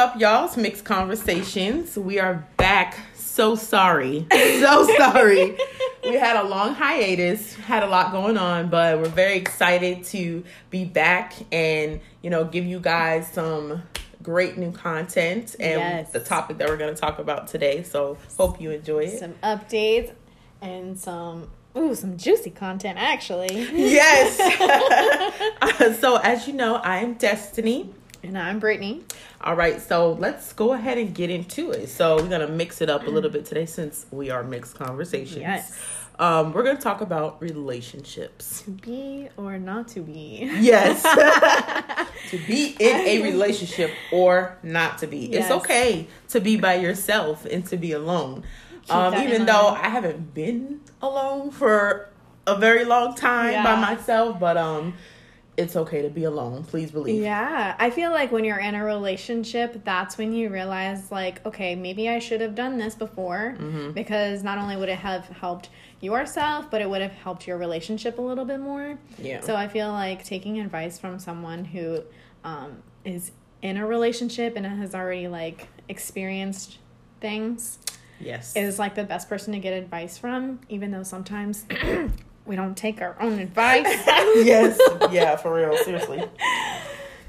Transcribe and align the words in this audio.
up, 0.00 0.18
y'all? 0.18 0.46
It's 0.46 0.56
Mixed 0.56 0.84
Conversations. 0.84 1.94
We 1.96 2.18
are 2.18 2.46
back. 2.56 2.98
So 3.14 3.54
sorry. 3.54 4.26
So 4.60 4.86
sorry. 4.96 5.56
we 6.04 6.14
had 6.14 6.36
a 6.36 6.42
long 6.42 6.74
hiatus, 6.74 7.54
had 7.54 7.82
a 7.82 7.86
lot 7.86 8.12
going 8.12 8.36
on, 8.38 8.68
but 8.68 8.98
we're 8.98 9.08
very 9.08 9.36
excited 9.36 10.04
to 10.06 10.44
be 10.70 10.84
back 10.84 11.34
and, 11.52 12.00
you 12.22 12.30
know, 12.30 12.44
give 12.44 12.64
you 12.64 12.78
guys 12.80 13.26
some 13.32 13.82
great 14.22 14.56
new 14.58 14.70
content 14.72 15.56
and 15.58 15.80
Yes. 15.80 16.12
the 16.12 16.20
topic 16.20 16.58
that 16.58 16.68
we're 16.68 16.76
going 16.76 16.94
to 16.94 17.00
talk 17.00 17.18
about 17.18 17.48
today. 17.48 17.82
So, 17.82 18.16
hope 18.38 18.60
you 18.60 18.70
enjoy 18.70 19.00
it. 19.04 19.18
some 19.18 19.34
updates 19.42 20.12
and 20.62 20.98
some 20.98 21.48
ooh 21.76 21.94
some 21.94 22.16
juicy 22.16 22.50
content 22.50 22.98
actually. 22.98 23.68
Yes. 23.72 24.38
Uh, 25.62 25.92
so, 25.94 26.16
as 26.16 26.46
you 26.46 26.52
know, 26.54 26.76
I 26.76 26.98
am 26.98 27.14
Destiny. 27.14 27.90
And 28.22 28.36
I'm 28.36 28.58
Brittany. 28.58 29.02
All 29.40 29.56
right, 29.56 29.80
so 29.80 30.12
let's 30.12 30.52
go 30.52 30.72
ahead 30.72 30.98
and 30.98 31.14
get 31.14 31.30
into 31.30 31.70
it. 31.70 31.88
So 31.88 32.16
we're 32.16 32.28
gonna 32.28 32.48
mix 32.48 32.80
it 32.80 32.90
up 32.90 33.06
a 33.06 33.10
little 33.10 33.30
bit 33.30 33.46
today 33.46 33.66
since 33.66 34.06
we 34.10 34.30
are 34.30 34.42
mixed 34.42 34.74
conversations. 34.74 35.40
Yes. 35.40 35.78
Um, 36.18 36.52
we're 36.52 36.64
gonna 36.64 36.78
talk 36.78 37.00
about 37.00 37.40
relationships. 37.40 38.62
To 38.62 38.70
be 38.70 39.28
or 39.36 39.58
not 39.58 39.88
to 39.88 40.00
be. 40.00 40.50
Yes. 40.60 41.02
to 42.30 42.38
be 42.46 42.76
in 42.78 42.96
a 42.96 43.22
relationship 43.22 43.90
or 44.12 44.58
not 44.62 44.98
to 44.98 45.06
be. 45.06 45.32
It's 45.32 45.50
okay 45.50 46.06
to 46.28 46.40
be 46.40 46.56
by 46.56 46.74
yourself 46.74 47.46
and 47.46 47.64
to 47.66 47.76
be 47.76 47.92
alone. 47.92 48.44
Um, 48.90 49.14
even 49.14 49.46
though. 49.46 49.68
I 49.68 49.88
haven't 49.88 50.34
been 50.34 50.80
alone 51.00 51.52
for 51.52 52.10
a 52.46 52.56
very 52.56 52.84
long 52.84 53.14
time 53.14 53.64
by 53.64 53.80
myself, 53.80 54.38
but 54.38 54.56
um, 54.56 54.94
it's 55.60 55.76
okay 55.76 56.02
to 56.02 56.08
be 56.08 56.24
alone. 56.24 56.64
Please 56.64 56.90
believe. 56.90 57.22
Yeah, 57.22 57.74
I 57.78 57.90
feel 57.90 58.10
like 58.10 58.32
when 58.32 58.44
you're 58.44 58.58
in 58.58 58.74
a 58.74 58.84
relationship, 58.84 59.84
that's 59.84 60.18
when 60.18 60.32
you 60.32 60.48
realize, 60.50 61.10
like, 61.12 61.44
okay, 61.46 61.74
maybe 61.74 62.08
I 62.08 62.18
should 62.18 62.40
have 62.40 62.54
done 62.54 62.78
this 62.78 62.94
before 62.94 63.54
Mm-hmm. 63.58 63.92
because 63.92 64.42
not 64.42 64.58
only 64.58 64.76
would 64.76 64.88
it 64.88 64.98
have 64.98 65.26
helped 65.28 65.68
yourself, 66.00 66.70
but 66.70 66.80
it 66.80 66.88
would 66.88 67.02
have 67.02 67.12
helped 67.12 67.46
your 67.46 67.58
relationship 67.58 68.18
a 68.18 68.22
little 68.22 68.44
bit 68.44 68.60
more. 68.60 68.98
Yeah. 69.18 69.40
So 69.40 69.54
I 69.54 69.68
feel 69.68 69.88
like 69.92 70.24
taking 70.24 70.58
advice 70.60 70.98
from 70.98 71.18
someone 71.18 71.64
who 71.64 72.02
um, 72.44 72.82
is 73.04 73.32
in 73.62 73.76
a 73.76 73.86
relationship 73.86 74.56
and 74.56 74.64
has 74.64 74.94
already 74.94 75.28
like 75.28 75.68
experienced 75.88 76.78
things 77.20 77.78
Yes. 78.18 78.54
is 78.56 78.78
like 78.78 78.94
the 78.94 79.04
best 79.04 79.28
person 79.28 79.52
to 79.52 79.58
get 79.58 79.72
advice 79.74 80.16
from, 80.18 80.60
even 80.70 80.90
though 80.90 81.02
sometimes 81.02 81.64
we 82.46 82.56
don't 82.56 82.76
take 82.76 83.00
our 83.00 83.16
own 83.20 83.38
advice. 83.38 83.84
yes. 84.06 84.78
Yeah, 85.10 85.36
for 85.36 85.54
real. 85.54 85.76
Seriously. 85.78 86.24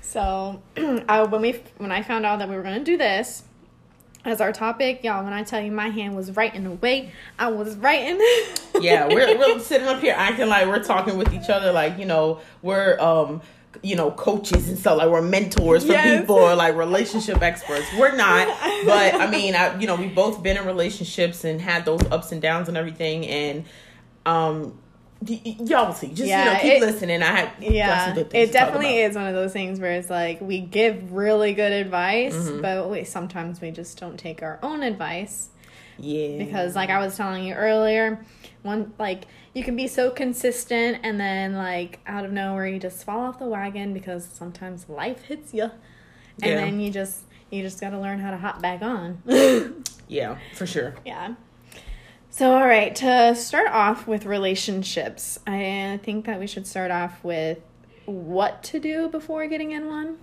So, 0.02 0.62
I, 0.78 1.24
when 1.24 1.42
we 1.42 1.62
when 1.78 1.92
I 1.92 2.02
found 2.02 2.26
out 2.26 2.40
that 2.40 2.50
we 2.50 2.56
were 2.56 2.64
gonna 2.64 2.84
do 2.84 2.98
this 2.98 3.44
as 4.26 4.42
our 4.42 4.52
topic, 4.52 5.04
y'all, 5.04 5.24
when 5.24 5.34
I 5.34 5.44
tell 5.44 5.62
you 5.62 5.72
my 5.72 5.90
hand 5.90 6.16
was 6.16 6.36
writing 6.36 6.66
away, 6.66 7.12
I 7.40 7.50
was 7.50 7.76
writing. 7.78 8.20
Yeah, 8.82 9.06
we're 9.08 9.38
we're 9.38 9.60
sitting 9.60 9.88
up 9.88 10.02
here 10.02 10.16
acting 10.18 10.48
like 10.48 10.66
we're 10.66 10.82
talking 10.84 11.16
with 11.18 11.32
each 11.34 11.50
other, 11.50 11.72
like 11.72 12.00
you 12.00 12.06
know 12.06 12.40
we're 12.64 13.00
um 13.00 13.42
you 13.84 13.96
know 13.96 14.10
coaches 14.10 14.68
and 14.70 14.80
stuff, 14.80 14.98
like 14.98 15.10
we're 15.10 15.22
mentors 15.22 15.84
for 15.86 15.92
Yes. 15.92 16.22
people 16.22 16.38
or 16.38 16.56
like 16.56 16.76
relationship 16.76 17.44
experts. 17.44 17.86
We're 17.96 18.16
not, 18.16 18.48
but 18.86 19.14
I 19.14 19.30
mean, 19.30 19.54
I 19.54 19.78
you 19.80 19.86
know 19.86 19.96
we've 19.96 20.16
both 20.16 20.42
been 20.42 20.58
in 20.58 20.66
relationships 20.66 21.44
and 21.44 21.62
had 21.62 21.86
those 21.86 22.02
ups 22.10 22.32
and 22.32 22.42
downs 22.42 22.70
and 22.70 22.78
everything, 22.78 23.28
and 23.28 23.66
um. 24.26 24.80
Y'all 25.24 25.94
see, 25.94 26.08
just 26.08 26.22
you 26.22 26.36
know, 26.36 26.58
keep 26.62 26.74
it- 26.74 26.82
listening. 26.82 27.22
I 27.22 27.52
yeah, 27.60 28.06
some 28.08 28.16
good 28.16 28.30
things 28.32 28.50
it 28.50 28.54
definitely 28.54 28.98
is 29.02 29.16
one 29.16 29.28
of 29.28 29.34
those 29.36 29.54
things 29.54 29.80
where 29.80 29.92
it's 29.92 30.10
like 30.10 30.42
we 30.42 30.60
give 30.62 31.12
really 31.14 31.54
good 31.54 31.72
advice, 31.72 32.34
Mm-hmm. 32.36 32.62
but 32.62 32.90
we 32.90 33.04
sometimes 33.04 33.62
we 33.62 33.70
just 33.72 34.00
don't 34.00 34.18
take 34.18 34.42
our 34.42 34.58
own 34.64 34.82
advice. 34.84 35.50
Yeah, 36.00 36.44
because 36.44 36.76
like 36.76 36.90
i 36.90 36.98
was 36.98 37.16
telling 37.16 37.44
you 37.44 37.54
earlier 37.54 38.26
one 38.64 38.92
like 38.98 39.26
you 39.54 39.64
can 39.64 39.76
be 39.76 39.88
so 39.88 40.10
consistent 40.10 41.00
and 41.04 41.20
then 41.20 41.54
like 41.54 42.00
out 42.08 42.26
of 42.26 42.32
nowhere 42.32 42.66
you 42.66 42.80
just 42.80 43.04
fall 43.04 43.20
off 43.20 43.38
the 43.38 43.46
wagon 43.46 43.94
because 43.94 44.26
sometimes 44.26 44.90
life 44.90 45.22
hits 45.26 45.54
you 45.54 45.64
and 45.66 45.72
Yeah. 46.42 46.56
then 46.56 46.80
you 46.80 46.90
just 46.92 47.20
you 47.52 47.62
just 47.62 47.80
got 47.80 47.92
to 47.92 48.00
learn 48.00 48.18
how 48.18 48.32
to 48.32 48.38
hop 48.38 48.62
back 48.64 48.82
on 48.82 49.22
yeah, 50.08 50.38
for 50.56 50.66
sure. 50.66 50.96
yeah 51.06 51.36
so 52.32 52.54
all 52.54 52.66
right 52.66 52.96
to 52.96 53.36
start 53.36 53.68
off 53.72 54.08
with 54.08 54.26
relationships 54.26 55.38
i 55.46 56.00
think 56.04 56.26
that 56.26 56.40
we 56.40 56.48
should 56.48 56.66
start 56.66 56.90
off 56.92 57.24
with 57.24 57.60
what 58.06 58.64
to 58.64 58.80
do 58.80 59.08
before 59.10 59.46
getting 59.48 59.72
in 59.72 59.86
one 59.88 60.18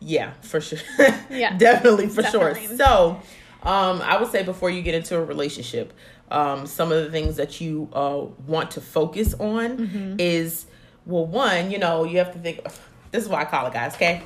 Yeah, 0.00 0.32
for 0.42 0.60
sure. 0.60 0.78
Yeah. 1.30 1.56
definitely 1.58 2.08
for 2.08 2.22
Definitely. 2.22 2.66
sure. 2.68 2.76
So, 2.76 3.20
um, 3.64 4.00
I 4.02 4.16
would 4.18 4.30
say 4.30 4.42
before 4.44 4.70
you 4.70 4.80
get 4.82 4.94
into 4.94 5.16
a 5.16 5.22
relationship, 5.24 5.92
um, 6.30 6.66
some 6.66 6.90
of 6.92 7.04
the 7.04 7.10
things 7.10 7.36
that 7.36 7.60
you 7.60 7.88
uh, 7.92 8.24
want 8.46 8.70
to 8.72 8.80
focus 8.80 9.34
on 9.34 9.76
Mm-hmm. 9.78 10.14
is 10.20 10.66
well, 11.04 11.26
one, 11.26 11.70
you 11.70 11.78
know, 11.78 12.04
you 12.04 12.18
have 12.18 12.32
to 12.32 12.38
think. 12.38 12.62
This 13.10 13.24
is 13.24 13.28
what 13.28 13.40
I 13.40 13.44
call 13.46 13.66
it, 13.66 13.72
guys. 13.72 13.94
Okay, 13.96 14.22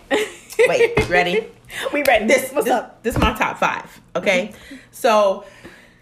wait, 0.68 1.08
ready? 1.08 1.46
we 1.92 2.02
read 2.06 2.28
This 2.28 2.52
what's 2.52 2.66
this, 2.66 2.74
up 2.74 2.84
Mm-hmm. 2.92 3.02
This 3.02 3.14
is 3.16 3.20
my 3.20 3.32
top 3.32 3.58
five. 3.58 4.00
Okay, 4.14 4.52
so. 4.90 5.44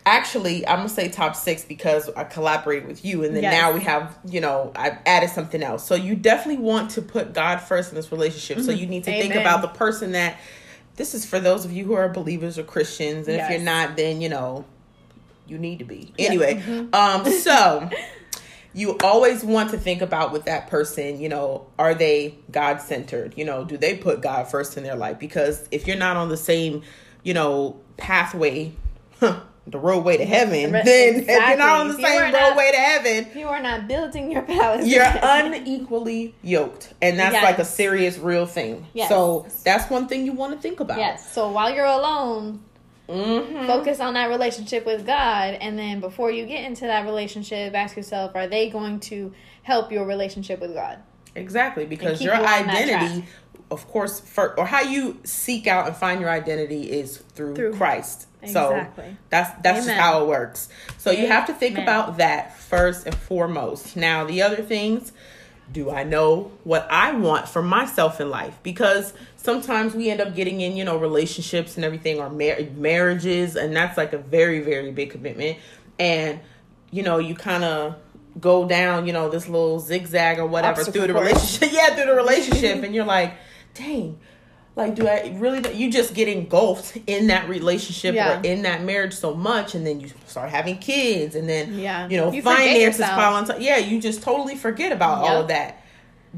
Actually, 0.06 0.66
I'm 0.66 0.78
gonna 0.78 0.88
say 0.88 1.08
top 1.10 1.36
six 1.36 1.64
because 1.64 2.08
I 2.16 2.24
collaborated 2.24 2.88
with 2.88 3.04
you, 3.04 3.22
and 3.22 3.36
then 3.36 3.42
Yes. 3.42 3.52
now 3.52 3.72
we 3.72 3.80
have, 3.80 4.16
you 4.26 4.40
know, 4.40 4.72
I've 4.74 4.96
added 5.04 5.30
something 5.30 5.62
else. 5.62 5.86
So 5.86 5.94
you 5.94 6.16
definitely 6.16 6.62
want 6.62 6.92
to 6.92 7.02
put 7.02 7.34
God 7.34 7.58
first 7.58 7.90
in 7.90 7.96
this 7.96 8.10
relationship. 8.10 8.60
So 8.64 8.72
you 8.72 8.86
need 8.86 9.04
to 9.04 9.10
think 9.10 9.32
Mm-hmm. 9.32 9.40
About 9.40 9.62
the 9.62 9.68
person 9.68 10.12
that. 10.12 10.38
This 10.96 11.14
is 11.14 11.24
for 11.24 11.38
those 11.40 11.64
of 11.64 11.72
you 11.72 11.84
who 11.84 11.94
are 11.94 12.08
believers 12.08 12.58
or 12.58 12.62
Christians, 12.62 13.26
and 13.28 13.40
if 13.40 13.48
you're 13.50 13.60
not, 13.60 13.96
then 13.96 14.20
you 14.20 14.28
know, 14.28 14.64
you 15.46 15.56
need 15.58 15.78
to 15.78 15.84
be. 15.84 16.12
Anyway, 16.18 16.56
Mm-hmm. 16.56 16.94
um, 16.94 17.24
so 17.40 17.88
you 18.74 18.96
always 19.02 19.42
want 19.44 19.70
to 19.70 19.78
think 19.78 20.02
about 20.02 20.30
with 20.32 20.44
that 20.44 20.68
person, 20.68 21.20
you 21.20 21.28
know, 21.28 21.66
are 21.78 21.94
they 21.94 22.36
God 22.50 22.80
centered? 22.80 23.34
You 23.36 23.44
know, 23.44 23.64
do 23.64 23.76
they 23.76 23.96
put 23.96 24.20
God 24.20 24.48
first 24.50 24.76
in 24.76 24.82
their 24.82 24.94
life? 24.96 25.18
Because 25.18 25.66
if 25.70 25.86
you're 25.86 25.96
not 25.96 26.16
on 26.16 26.28
the 26.28 26.36
same, 26.36 26.82
you 27.22 27.34
know, 27.34 27.80
pathway, 27.96 28.72
the 29.66 29.78
roadway 29.78 30.16
to 30.16 30.24
heaven, 30.24 30.72
Right, 30.72 30.84
then 30.84 31.14
if 31.16 31.26
you're 31.28 31.56
not 31.56 31.80
on 31.80 31.88
the. 31.88 31.94
If 31.94 32.00
same 32.00 32.22
are 32.22 32.30
not- 32.32 32.48
roadway 32.48 32.70
to 32.72 32.76
heaven, 32.78 33.26
you 33.38 33.46
are 33.48 33.60
not 33.62 33.86
building 33.86 34.32
your 34.32 34.42
palace 34.42 34.86
you're 34.86 35.04
unequally 35.22 36.34
yoked. 36.42 36.92
And 37.02 37.18
that's 37.18 37.34
Yes. 37.34 37.44
like 37.44 37.58
a 37.58 37.64
serious, 37.64 38.18
real 38.18 38.46
thing. 38.46 38.86
Yes. 38.94 39.08
So 39.08 39.46
that's 39.64 39.90
one 39.90 40.08
thing 40.08 40.24
you 40.24 40.32
want 40.32 40.54
to 40.54 40.58
think 40.60 40.80
about. 40.80 40.98
Yes. 40.98 41.30
So 41.32 41.50
while 41.50 41.72
you're 41.72 41.84
alone, 41.84 42.60
hmm 43.08 43.66
focus 43.66 44.00
on 44.00 44.14
that 44.14 44.28
relationship 44.30 44.86
with 44.86 45.04
God, 45.06 45.54
and 45.54 45.78
then 45.78 46.00
before 46.00 46.30
you 46.30 46.46
get 46.46 46.64
into 46.64 46.86
that 46.86 47.04
relationship, 47.04 47.74
ask 47.74 47.96
yourself: 47.96 48.34
Are 48.36 48.46
they 48.46 48.70
going 48.70 49.00
to 49.00 49.32
help 49.62 49.90
your 49.92 50.06
relationship 50.06 50.60
with 50.60 50.74
God? 50.74 50.98
Exactly, 51.36 51.86
because 51.86 52.20
your 52.22 52.34
you 52.34 52.42
identity, 52.44 53.24
of 53.70 53.86
course, 53.88 54.22
or 54.56 54.66
how 54.66 54.80
you 54.82 55.18
seek 55.24 55.66
out 55.66 55.86
and 55.86 55.96
find 55.96 56.20
your 56.20 56.30
identity 56.30 56.90
is 56.90 57.18
through, 57.18 57.54
Through- 57.54 57.74
Christ. 57.74 58.26
So 58.46 58.70
Exactly. 58.70 59.16
that's 59.28 59.50
that's 59.62 59.84
just 59.86 59.98
how 59.98 60.22
it 60.22 60.26
works. 60.28 60.70
So 60.96 61.10
you 61.10 61.26
have 61.26 61.46
to 61.48 61.52
think 61.52 61.74
Amen. 61.74 61.82
about 61.84 62.16
that 62.18 62.56
first 62.58 63.04
and 63.06 63.14
foremost. 63.14 63.96
Now, 63.96 64.24
the 64.24 64.40
other 64.40 64.62
things, 64.62 65.12
do 65.70 65.90
I 65.90 66.04
know 66.04 66.50
what 66.64 66.88
I 66.90 67.12
want 67.12 67.48
for 67.48 67.60
myself 67.62 68.18
in 68.18 68.30
life? 68.30 68.58
Because 68.62 69.12
sometimes 69.36 69.94
we 69.94 70.08
end 70.10 70.22
up 70.22 70.34
getting 70.34 70.62
in, 70.62 70.74
you 70.74 70.84
know, 70.86 70.96
relationships 70.96 71.76
and 71.76 71.84
everything 71.84 72.18
or 72.18 72.30
mar- 72.30 72.58
marriages, 72.76 73.56
and 73.56 73.76
that's 73.76 73.98
like 73.98 74.14
a 74.14 74.18
very, 74.18 74.60
very 74.60 74.90
big 74.90 75.10
commitment. 75.10 75.58
And, 75.98 76.40
you 76.90 77.02
know, 77.02 77.18
you 77.18 77.34
kind 77.34 77.62
of 77.62 77.96
go 78.40 78.66
down, 78.66 79.06
you 79.06 79.12
know, 79.12 79.28
this 79.28 79.48
little 79.48 79.80
zigzag 79.80 80.38
or 80.38 80.46
whatever 80.46 80.80
Obstacle 80.80 81.02
through 81.04 81.08
the 81.08 81.12
course. 81.12 81.28
relationship. 81.60 81.72
yeah, 81.72 81.94
through 81.94 82.06
the 82.06 82.14
relationship. 82.14 82.82
and 82.84 82.94
you're 82.94 83.04
like, 83.04 83.34
dang, 83.74 84.18
like, 84.76 84.94
do 84.94 85.06
I 85.08 85.34
really? 85.36 85.74
You 85.74 85.90
just 85.90 86.14
get 86.14 86.28
engulfed 86.28 86.96
in 87.06 87.26
that 87.26 87.48
relationship 87.48 88.14
Yeah. 88.14 88.38
or 88.38 88.42
in 88.42 88.62
that 88.62 88.82
marriage 88.82 89.14
so 89.14 89.34
much, 89.34 89.74
and 89.74 89.86
then 89.86 90.00
you 90.00 90.08
start 90.26 90.50
having 90.50 90.78
kids, 90.78 91.34
and 91.34 91.48
then 91.48 91.74
Yeah. 91.78 92.08
you 92.08 92.16
know 92.16 92.32
You 92.32 92.42
finances 92.42 93.00
pile 93.04 93.34
on 93.34 93.44
top. 93.46 93.56
Yeah, 93.60 93.78
you 93.78 94.00
just 94.00 94.22
totally 94.22 94.54
forget 94.56 94.92
about 94.92 95.18
all 95.24 95.42
of 95.42 95.48
that. 95.48 95.82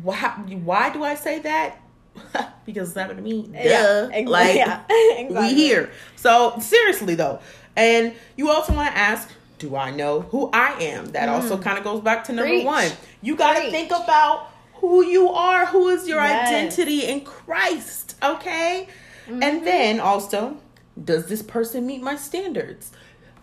Why? 0.02 0.16
Why 0.64 0.90
do 0.90 1.04
I 1.04 1.14
say 1.14 1.40
that? 1.40 1.78
because 2.66 2.88
it's 2.90 2.98
happened 2.98 3.18
to 3.18 3.22
me. 3.22 3.42
Duh. 3.42 3.58
Yeah, 3.62 4.08
ex- 4.12 4.28
like 4.30 4.56
yeah, 4.56 4.80
we 4.90 5.14
exactly. 5.18 5.54
here. 5.54 5.90
So 6.16 6.54
seriously 6.60 7.14
though, 7.14 7.38
and 7.76 8.12
you 8.36 8.50
also 8.50 8.72
want 8.74 8.92
to 8.92 8.98
ask. 8.98 9.28
Do 9.58 9.76
I 9.76 9.92
know 9.92 10.22
who 10.22 10.50
I 10.52 10.72
am? 10.82 11.06
That 11.12 11.28
also 11.28 11.56
kind 11.56 11.78
of 11.78 11.84
goes 11.84 12.00
back 12.00 12.24
to 12.24 12.32
number 12.32 12.48
Mm. 12.50 12.54
Preach. 12.56 12.64
one. 12.66 12.90
You 13.20 13.36
got 13.36 13.62
to 13.62 13.70
think 13.70 13.92
about 13.92 14.48
who 14.82 15.02
you 15.06 15.30
are. 15.30 15.64
Who 15.66 15.88
is 15.88 16.06
your 16.06 16.20
Yes. 16.20 16.48
identity 16.48 17.06
in 17.06 17.22
Christ? 17.22 18.16
Okay. 18.22 18.88
Mm-hmm. 19.26 19.42
And 19.42 19.66
then 19.66 20.00
also, 20.00 20.58
does 21.02 21.26
this 21.28 21.40
person 21.42 21.86
meet 21.86 22.02
my 22.02 22.16
standards? 22.16 22.92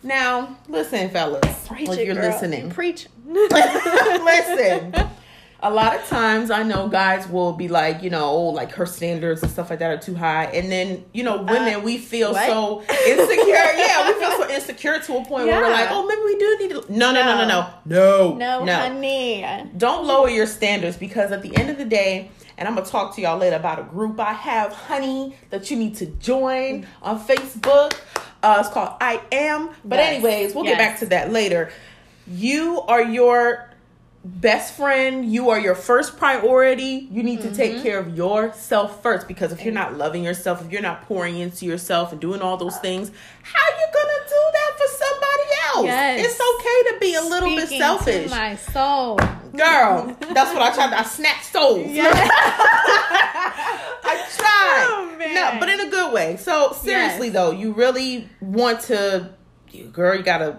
Now, 0.03 0.57
listen, 0.68 1.09
fellas, 1.09 1.68
Preach 1.68 1.89
if 1.89 1.97
it, 2.00 2.06
you're 2.06 2.15
girl. 2.15 2.30
listening, 2.31 2.69
Preach. 2.69 3.07
listen. 3.25 4.94
A 5.61 5.69
lot 5.69 5.95
of 5.95 6.06
times 6.07 6.51
I 6.51 6.63
know 6.63 6.88
guys 6.88 7.27
will 7.27 7.51
be 7.53 7.67
like, 7.67 8.01
you 8.01 8.09
know, 8.09 8.25
oh, 8.29 8.47
like 8.50 8.71
her 8.73 8.85
standards 8.85 9.44
and 9.44 9.51
stuff 9.51 9.69
like 9.69 9.79
that 9.79 9.91
are 9.91 9.97
too 9.97 10.15
high. 10.15 10.45
And 10.45 10.71
then, 10.71 11.03
you 11.13 11.23
know, 11.23 11.38
women, 11.41 11.75
Uh, 11.75 11.79
we 11.81 11.97
feel 11.97 12.31
what? 12.31 12.47
so 12.47 12.81
insecure. 13.06 13.45
yeah, 13.75 14.07
we 14.07 14.19
feel 14.19 14.31
so 14.31 14.50
insecure 14.50 15.00
to 15.00 15.17
a 15.17 15.25
point 15.25 15.47
where 15.47 15.61
we're 15.61 15.69
like, 15.69 15.89
oh, 15.91 16.07
maybe 16.07 16.21
we 16.23 16.38
do 16.38 16.57
need 16.59 16.69
to. 16.88 16.97
No, 16.97 17.11
no, 17.11 17.25
no, 17.25 17.38
no, 17.39 17.47
no. 17.47 17.67
No. 17.85 18.33
No. 18.35 18.63
No, 18.63 18.73
honey. 18.75 19.45
Don't 19.77 20.06
lower 20.06 20.29
your 20.29 20.45
standards 20.45 20.95
because 20.97 21.31
at 21.31 21.41
the 21.41 21.56
end 21.57 21.69
of 21.69 21.77
the 21.77 21.85
day, 21.85 22.31
and 22.57 22.67
I'm 22.67 22.75
gonna 22.75 22.85
talk 22.88 23.15
to 23.15 23.21
y'all 23.21 23.38
later 23.38 23.56
about 23.56 23.79
a 23.79 23.83
group 23.83 24.19
I 24.19 24.33
have, 24.33 24.71
honey, 24.73 25.35
that 25.50 25.69
you 25.71 25.77
need 25.77 25.95
to 25.97 26.06
join 26.06 26.88
on 27.01 27.19
Facebook. 27.19 27.94
Uh, 28.41 28.57
it's 28.61 28.69
called 28.69 28.94
I 29.01 29.19
Am. 29.33 29.69
But 29.83 30.00
Yes. 30.00 30.13
anyways, 30.13 30.56
we'll 30.56 30.63
Yes. 30.65 30.77
get 30.77 30.77
back 30.77 31.00
to 31.00 31.06
that 31.07 31.31
later. 31.33 31.69
You 32.27 32.81
are 32.88 33.01
your 33.01 33.69
best 34.36 34.76
friend. 34.76 35.26
You 35.31 35.50
are 35.50 35.60
your 35.60 35.76
first 35.76 36.18
priority. 36.18 37.08
You 37.12 37.24
need 37.24 37.42
to 37.42 37.54
take 37.54 37.74
mm-hmm. 37.74 37.84
care 37.84 38.00
of 38.00 38.16
yourself 38.16 39.02
first 39.02 39.28
because 39.28 39.52
if 39.52 39.64
you're 39.64 39.74
not 39.74 39.96
loving 39.98 40.24
yourself, 40.24 40.64
if 40.64 40.72
you're 40.72 40.81
not 40.81 41.04
pouring 41.04 41.38
into 41.38 41.66
yourself 41.66 42.12
and 42.12 42.22
doing 42.22 42.42
all 42.42 42.58
those 42.58 42.76
uh. 42.76 42.80
things, 42.80 43.12
how 43.42 43.60
are 43.62 43.78
you 43.80 43.88
gonna 43.94 44.20
do 44.28 44.42
that 44.54 44.72
for 44.78 44.88
somebody 44.98 45.44
else? 45.68 45.86
Yes. 45.86 46.26
It's 46.26 46.40
okay 46.56 46.84
to 46.92 47.00
be 47.00 47.16
a 47.16 47.22
little 47.22 47.56
bit 47.56 47.70
selfish. 47.70 48.26
To 48.26 48.30
my 48.30 48.56
soul. 48.56 49.18
Girl, 49.56 50.16
that's 50.20 50.54
what 50.54 50.62
I 50.62 50.72
tried. 50.74 50.92
to 50.92 51.00
I 51.00 51.04
snapped 51.04 51.46
stoves. 51.46 51.90
I 54.04 54.26
tried. 54.38 54.86
Oh. 54.90 55.16
No, 55.34 55.58
but 55.60 55.70
in 55.70 55.80
a 55.81 55.90
good 55.90 56.14
way. 56.14 56.38
So 56.38 56.74
seriously 56.74 57.28
Yes. 57.28 57.34
though, 57.34 57.52
you 57.52 57.74
really 57.74 58.30
want 58.42 58.81
to, 58.81 59.30
you- 59.74 59.86
girl, 59.86 60.16
you 60.16 60.24
gotta 60.24 60.57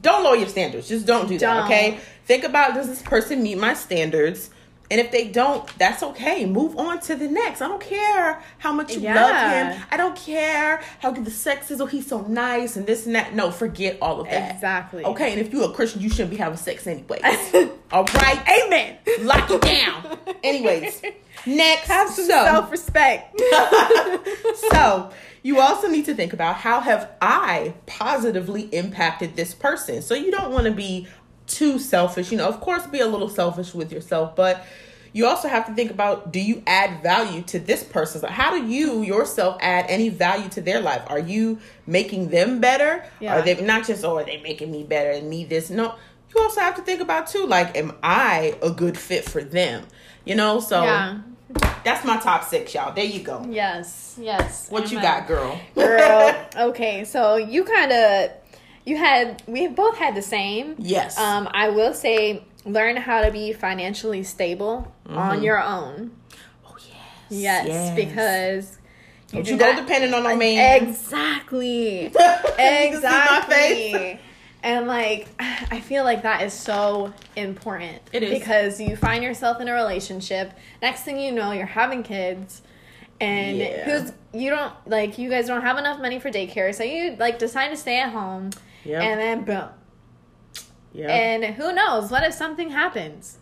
don't 0.00 0.22
lower 0.22 0.36
your 0.36 0.48
standards. 0.48 0.88
Just 0.88 1.06
don't 1.06 1.28
do 1.28 1.38
that. 1.38 1.54
Don't. 1.54 1.64
Okay. 1.64 1.98
Think 2.26 2.44
about 2.44 2.74
does 2.74 2.88
this 2.88 3.02
person 3.02 3.42
meet 3.42 3.58
my 3.58 3.74
standards? 3.74 4.50
And 4.92 5.00
if 5.00 5.10
they 5.10 5.26
don't, 5.26 5.66
that's 5.78 6.02
okay. 6.02 6.44
Move 6.44 6.76
on 6.76 7.00
to 7.00 7.16
the 7.16 7.26
next. 7.26 7.62
I 7.62 7.68
don't 7.68 7.80
care 7.80 8.42
how 8.58 8.72
much 8.74 8.94
you 8.94 9.00
love 9.00 9.50
him. 9.50 9.82
I 9.90 9.96
don't 9.96 10.14
care 10.14 10.82
how 10.98 11.10
good 11.12 11.24
the 11.24 11.30
sex 11.30 11.70
is. 11.70 11.80
Oh, 11.80 11.86
he's 11.86 12.06
so 12.06 12.20
nice 12.20 12.76
and 12.76 12.86
this 12.86 13.06
and 13.06 13.14
that. 13.14 13.34
No, 13.34 13.50
forget 13.50 13.96
all 14.02 14.20
of 14.20 14.28
that. 14.28 14.54
Exactly. 14.54 15.02
Okay, 15.02 15.32
and 15.32 15.40
if 15.40 15.50
you're 15.50 15.70
a 15.70 15.72
Christian, 15.72 16.02
you 16.02 16.10
shouldn't 16.10 16.28
be 16.28 16.36
having 16.36 16.58
sex 16.58 16.86
anyway. 16.86 17.20
all 17.90 18.04
right. 18.04 18.64
Amen. 18.66 18.98
Lock 19.20 19.50
it 19.50 19.62
down. 19.62 20.18
Anyways, 20.44 21.00
next. 21.46 21.88
Have 21.88 22.10
some 22.10 22.26
so, 22.26 22.44
self 22.44 22.70
respect. 22.70 23.40
so 24.72 25.10
you 25.42 25.60
also 25.60 25.88
need 25.88 26.04
to 26.04 26.14
think 26.14 26.34
about 26.34 26.56
how 26.56 26.80
have 26.80 27.12
I 27.22 27.72
positively 27.86 28.64
impacted 28.72 29.36
this 29.36 29.54
person. 29.54 30.02
So 30.02 30.14
you 30.14 30.30
don't 30.30 30.52
want 30.52 30.66
to 30.66 30.72
be 30.72 31.08
too 31.54 31.78
selfish. 31.78 32.30
You 32.30 32.38
know, 32.38 32.48
of 32.48 32.60
course, 32.60 32.86
be 32.86 33.00
a 33.00 33.06
little 33.06 33.28
selfish 33.28 33.74
with 33.74 33.92
yourself, 33.92 34.34
but 34.36 34.64
you 35.12 35.26
also 35.26 35.48
have 35.48 35.66
to 35.66 35.74
think 35.74 35.90
about 35.90 36.32
do 36.32 36.40
you 36.40 36.62
add 36.66 37.02
value 37.02 37.42
to 37.42 37.58
this 37.58 37.84
person's 37.84 38.22
life? 38.22 38.32
How 38.32 38.50
do 38.50 38.66
you 38.66 39.02
yourself 39.02 39.58
add 39.60 39.86
any 39.88 40.08
value 40.08 40.48
to 40.50 40.60
their 40.60 40.80
life? 40.80 41.02
Are 41.08 41.18
you 41.18 41.58
making 41.86 42.28
them 42.28 42.60
better? 42.60 43.04
Yeah. 43.20 43.38
Are 43.38 43.42
they 43.42 43.60
not 43.60 43.86
just 43.86 44.04
oh 44.04 44.16
are 44.16 44.24
they 44.24 44.40
making 44.40 44.70
me 44.72 44.82
better 44.82 45.10
and 45.10 45.28
me 45.28 45.44
this? 45.44 45.70
No. 45.70 45.94
You 46.34 46.40
also 46.40 46.62
have 46.62 46.76
to 46.76 46.82
think 46.82 47.02
about 47.02 47.26
too, 47.26 47.46
like, 47.46 47.76
am 47.76 47.92
I 48.02 48.56
a 48.62 48.70
good 48.70 48.96
fit 48.96 49.26
for 49.26 49.44
them? 49.44 49.84
You 50.24 50.34
know, 50.34 50.60
so 50.60 50.82
yeah. 50.82 51.18
that's 51.84 52.06
my 52.06 52.16
top 52.16 52.44
six, 52.44 52.72
y'all. 52.72 52.94
There 52.94 53.04
you 53.04 53.20
go. 53.20 53.46
Yes. 53.50 54.16
Yes. 54.18 54.70
What 54.70 54.90
you 54.90 54.98
got, 55.00 55.26
girl? 55.26 55.60
girl? 55.74 56.38
Okay, 56.56 57.04
so 57.04 57.36
you 57.36 57.64
kind 57.64 57.92
of 57.92 58.30
you 58.84 58.96
had 58.96 59.42
we 59.46 59.68
both 59.68 59.96
had 59.96 60.14
the 60.14 60.22
same. 60.22 60.74
Yes. 60.78 61.18
Um, 61.18 61.48
I 61.52 61.68
will 61.68 61.94
say 61.94 62.44
learn 62.64 62.96
how 62.96 63.22
to 63.22 63.30
be 63.30 63.52
financially 63.52 64.22
stable 64.22 64.92
on 65.08 65.42
your 65.42 65.60
own. 65.62 66.12
oh 66.66 66.76
yes. 66.78 66.96
Yes, 67.30 67.66
Yes. 67.66 67.96
because 67.96 68.78
Don't 69.32 69.44
do 69.44 69.52
you 69.52 69.58
go 69.58 69.72
not- 69.72 69.80
depending 69.82 70.12
on 70.14 70.22
no 70.24 70.36
man. 70.36 70.82
Exactly. 70.88 72.04
You 72.06 72.10
can 72.10 72.42
see 72.42 72.52
my 72.58 72.62
exactly. 72.96 74.20
And 74.64 74.86
like 74.86 75.26
I 75.40 75.80
feel 75.80 76.04
like 76.04 76.22
that 76.22 76.42
is 76.42 76.52
so 76.52 77.12
important. 77.34 77.98
It 78.12 78.22
is. 78.22 78.38
Because 78.38 78.80
you 78.80 78.94
find 78.96 79.24
yourself 79.24 79.60
in 79.60 79.66
a 79.68 79.72
relationship, 79.72 80.52
next 80.80 81.02
thing 81.02 81.18
you 81.18 81.32
know, 81.32 81.50
you're 81.52 81.66
having 81.66 82.02
kids 82.04 82.62
and 83.20 83.56
Yeah. 83.58 83.84
who's 83.84 84.12
you 84.32 84.50
don't 84.50 84.72
like 84.86 85.18
you 85.18 85.28
guys 85.30 85.46
don't 85.48 85.62
have 85.62 85.78
enough 85.78 86.00
money 86.00 86.20
for 86.20 86.30
daycare, 86.30 86.72
so 86.74 86.84
you 86.84 87.16
like 87.18 87.38
decide 87.40 87.68
to 87.70 87.76
stay 87.76 87.98
at 87.98 88.10
home 88.12 88.50
Yeah. 88.84 89.00
and 89.02 89.20
then 89.20 89.44
boom. 89.44 89.68
yeah. 90.92 91.08
And 91.08 91.44
who 91.54 91.72
knows, 91.72 92.10
what 92.10 92.22
if 92.24 92.34
something 92.34 92.70
happens? 92.70 93.38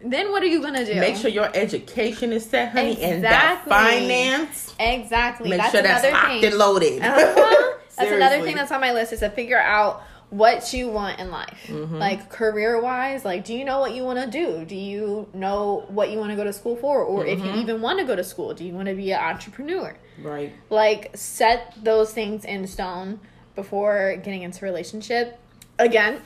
Then 0.00 0.30
what 0.32 0.42
are 0.42 0.46
you 0.46 0.60
gonna 0.60 0.84
do? 0.84 0.94
Make 0.96 1.16
sure 1.16 1.30
your 1.30 1.50
education 1.54 2.32
is 2.32 2.44
set, 2.44 2.72
honey, 2.72 3.00
and 3.00 3.24
that 3.24 3.64
finance. 3.66 4.74
Exactly. 4.78 5.48
Make 5.50 5.60
that's 5.60 5.72
sure 5.72 5.82
that's 5.82 6.04
locked 6.12 6.26
thing. 6.28 6.44
and 6.44 6.54
loaded. 6.58 7.00
Uh-huh. 7.02 7.78
That's 7.96 8.10
another 8.10 8.42
thing 8.42 8.54
that's 8.58 8.70
on 8.72 8.80
my 8.80 8.92
list 8.92 9.12
is 9.14 9.20
to 9.20 9.30
figure 9.30 9.58
out 9.58 10.02
what 10.30 10.72
you 10.74 10.88
want 10.88 11.20
in 11.20 11.30
life. 11.30 11.64
Mm-hmm. 11.68 11.94
Like 11.96 12.28
career 12.28 12.80
wise, 12.82 13.24
like 13.24 13.44
do 13.44 13.54
you 13.54 13.64
know 13.64 13.78
what 13.78 13.94
you 13.94 14.02
want 14.04 14.18
to 14.18 14.26
do? 14.30 14.64
Do 14.66 14.74
you 14.76 15.26
know 15.32 15.84
what 15.88 16.10
you 16.10 16.18
want 16.18 16.30
to 16.32 16.36
go 16.36 16.44
to 16.44 16.52
school 16.52 16.76
for? 16.76 17.02
Or 17.02 17.24
if 17.24 17.38
Mm-hmm. 17.38 17.54
you 17.54 17.60
even 17.62 17.80
want 17.80 17.98
to 18.00 18.04
go 18.04 18.14
to 18.16 18.24
school, 18.24 18.52
do 18.52 18.64
you 18.64 18.74
want 18.74 18.88
to 18.88 18.94
be 18.94 19.12
an 19.12 19.20
entrepreneur? 19.20 19.96
right. 20.22 20.52
Like 20.70 21.12
set 21.16 21.72
those 21.82 22.12
things 22.12 22.44
in 22.44 22.66
stone 22.66 23.20
before 23.54 24.16
getting 24.22 24.42
into 24.42 24.64
a 24.64 24.68
relationship. 24.68 25.38
Again, 25.78 26.20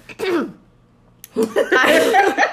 I, 1.36 1.36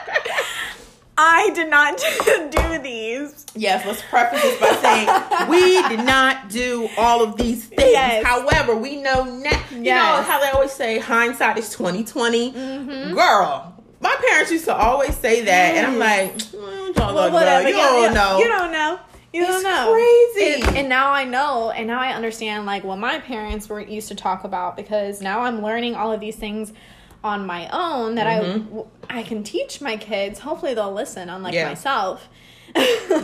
I 1.17 1.49
did 1.53 1.69
not 1.69 1.97
do 2.51 2.79
these. 2.81 3.45
Yes, 3.55 3.85
let's 3.85 4.01
preface 4.01 4.41
this 4.41 4.59
by 4.59 4.75
saying 4.81 5.49
we 5.49 5.81
did 5.95 6.05
not 6.05 6.49
do 6.49 6.89
all 6.97 7.23
of 7.23 7.37
these 7.37 7.65
things. 7.65 7.81
Yes. 7.81 8.25
However, 8.25 8.75
we 8.75 9.01
know 9.01 9.23
now. 9.23 9.61
You 9.71 9.83
know 9.83 10.21
how 10.23 10.39
they 10.41 10.49
always 10.49 10.71
say 10.71 10.99
hindsight 10.99 11.57
is 11.57 11.69
twenty 11.69 12.03
Mm-hmm. 12.03 13.13
Girl, 13.13 13.73
my 14.01 14.15
parents 14.27 14.51
used 14.51 14.65
to 14.65 14.75
always 14.75 15.15
say 15.15 15.41
that, 15.45 15.75
and 15.75 15.87
I'm 15.87 15.99
like, 15.99 16.35
mm, 16.37 16.95
y'all 16.97 17.15
Well, 17.15 17.31
whatever. 17.31 17.69
You 17.69 17.75
Yeah, 17.77 17.83
don't 17.87 18.03
yeah. 18.03 18.13
know. 18.13 18.39
You 18.39 18.47
don't 18.47 18.71
know. 18.71 18.99
You 19.35 19.43
It's 19.43 19.51
don't 19.51 19.63
know. 19.63 19.91
crazy. 20.33 20.61
And, 20.63 20.77
and 20.77 20.89
now 20.89 21.11
I 21.11 21.25
know, 21.25 21.69
and 21.71 21.87
now 21.87 21.99
I 21.99 22.13
understand 22.13 22.65
like 22.65 22.83
what 22.85 22.97
my 22.99 23.19
parents 23.19 23.67
were 23.67 23.81
used 23.81 24.07
to 24.07 24.15
talk 24.15 24.45
about 24.45 24.77
because 24.77 25.21
now 25.21 25.41
I'm 25.41 25.61
learning 25.61 25.95
all 25.95 26.13
of 26.13 26.21
these 26.21 26.37
things 26.37 26.71
on 27.23 27.45
my 27.45 27.67
own 27.69 28.15
that 28.15 28.27
Mm-hmm. 28.43 28.79
I 29.09 29.19
I 29.19 29.23
can 29.23 29.43
teach 29.43 29.81
my 29.81 29.97
kids. 29.97 30.39
Hopefully 30.39 30.73
they'll 30.73 30.93
listen, 30.93 31.27
unlike 31.29 31.53
Yeah. 31.53 31.67
myself. 31.67 32.29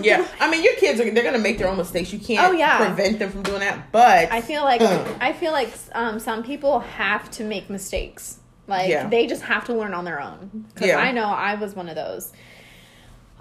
yeah, 0.02 0.26
I 0.40 0.50
mean, 0.52 0.64
your 0.64 0.76
kids 0.76 1.00
are 1.02 1.10
they're 1.12 1.24
gonna 1.24 1.38
make 1.40 1.58
their 1.58 1.68
own 1.68 1.78
mistakes. 1.78 2.12
You 2.14 2.20
can't 2.20 2.48
Oh, 2.48 2.52
yeah. 2.52 2.78
prevent 2.86 3.20
them 3.20 3.32
from 3.32 3.44
doing 3.44 3.60
that, 3.62 3.92
but 3.92 4.32
I 4.32 4.42
feel 4.42 4.64
like 4.64 4.82
Mm. 4.82 5.18
I 5.22 5.32
feel 5.34 5.52
like 5.54 5.70
um, 5.94 6.20
some 6.20 6.44
people 6.44 6.80
have 6.80 7.30
to 7.32 7.44
make 7.44 7.70
mistakes. 7.70 8.40
Like 8.68 8.90
Yeah. 8.90 9.08
they 9.08 9.28
just 9.28 9.44
have 9.44 9.66
to 9.66 9.74
learn 9.74 9.94
on 9.94 10.04
their 10.06 10.22
own. 10.22 10.66
Because 10.74 10.88
Yeah. 10.88 10.98
I 11.00 11.12
know 11.12 11.26
I 11.26 11.56
was 11.56 11.76
one 11.76 11.88
of 11.90 11.96
those. 11.96 12.32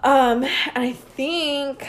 Um, 0.02 0.44
and 0.44 0.84
I 0.84 0.92
think 0.92 1.86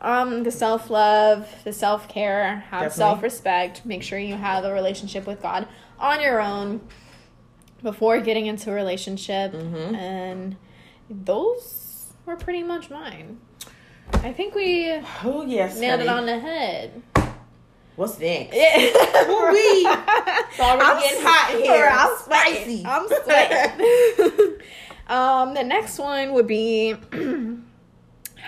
um 0.00 0.42
the 0.42 0.50
self 0.50 0.90
love, 0.90 1.48
the 1.64 1.72
self 1.72 2.08
care, 2.08 2.64
have 2.70 2.92
self 2.92 3.22
respect. 3.22 3.84
Make 3.86 4.02
sure 4.02 4.18
you 4.18 4.34
have 4.36 4.64
a 4.64 4.72
relationship 4.72 5.26
with 5.26 5.40
God 5.42 5.66
on 5.98 6.20
your 6.20 6.40
own 6.40 6.80
before 7.82 8.20
getting 8.20 8.46
into 8.46 8.70
a 8.70 8.74
relationship, 8.74 9.52
Mm-hmm. 9.52 9.94
and 9.94 10.56
those 11.10 12.12
were 12.26 12.36
pretty 12.36 12.62
much 12.62 12.90
mine. 12.90 13.38
I 14.14 14.32
think 14.32 14.54
we 14.54 14.90
oh 15.22 15.44
yes, 15.46 15.78
nailed 15.78 16.00
it 16.00 16.08
on 16.08 16.26
the 16.26 16.38
head. 16.38 17.02
What's 17.96 18.18
next? 18.18 18.54
Yeah. 18.54 18.72
It's 20.56 20.60
already 20.60 21.00
getting 21.02 21.22
hot 21.24 21.60
here. 21.62 21.88
I'm 21.90 22.16
Spicy. 22.18 22.84
I'm 22.86 23.06
sweating. 23.08 24.58
um, 25.08 25.54
the 25.54 25.62
next 25.64 25.98
one 25.98 26.32
would 26.32 26.46
be 26.46 26.94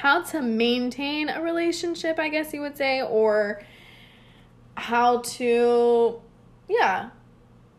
how 0.06 0.22
to 0.22 0.40
maintain 0.40 1.28
a 1.28 1.42
relationship, 1.42 2.16
I 2.20 2.28
guess 2.28 2.52
you 2.54 2.60
would 2.60 2.76
say, 2.76 3.02
or 3.02 3.60
how 4.76 5.18
to, 5.18 6.20
yeah, 6.68 7.10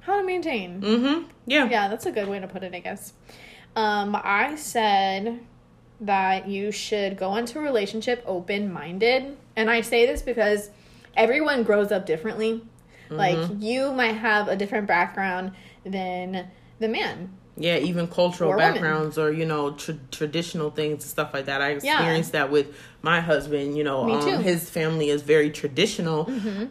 how 0.02 0.20
to 0.20 0.26
maintain. 0.26 0.82
Mm-hmm. 0.82 1.30
Yeah. 1.46 1.70
Yeah, 1.70 1.88
that's 1.88 2.06
a 2.06 2.12
good 2.12 2.28
way 2.28 2.42
to 2.42 2.48
put 2.48 2.64
it, 2.64 2.76
I 2.76 2.80
guess. 2.80 3.14
Um, 3.78 4.14
I 4.22 4.56
said 4.56 5.40
that 6.02 6.50
you 6.50 6.70
should 6.70 7.16
go 7.16 7.38
into 7.38 7.60
a 7.60 7.62
relationship 7.62 8.22
open 8.26 8.74
minded. 8.74 9.38
And 9.56 9.72
I 9.72 9.80
say 9.80 10.06
this 10.06 10.22
because 10.22 10.70
everyone 11.16 11.64
grows 11.64 11.94
up 11.94 12.06
differently. 12.06 12.62
Like, 13.10 13.38
you 13.60 13.94
might 13.94 14.18
have 14.18 14.50
a 14.50 14.58
different 14.58 14.86
background 14.86 15.54
than 15.86 16.50
the 16.80 16.90
man. 16.90 17.30
Yeah, 17.60 17.78
even 17.78 18.08
cultural 18.08 18.52
Or 18.52 18.58
women. 18.58 18.74
backgrounds 18.74 19.18
or 19.18 19.32
you 19.32 19.46
know 19.46 19.72
tra- 19.72 19.98
traditional 20.12 20.70
things 20.70 20.94
and 21.04 21.10
stuff 21.16 21.34
like 21.34 21.46
that. 21.46 21.62
I 21.62 21.70
Yeah. 21.70 21.76
experienced 21.76 22.32
that 22.34 22.52
with 22.52 22.68
my 23.02 23.20
husband. 23.20 23.76
You 23.78 23.84
know, 23.84 24.04
um. 24.04 24.22
Mm-hmm. 24.22 24.42
his 24.44 24.70
family 24.70 25.10
is 25.10 25.22
very 25.24 25.50
traditional. 25.50 26.30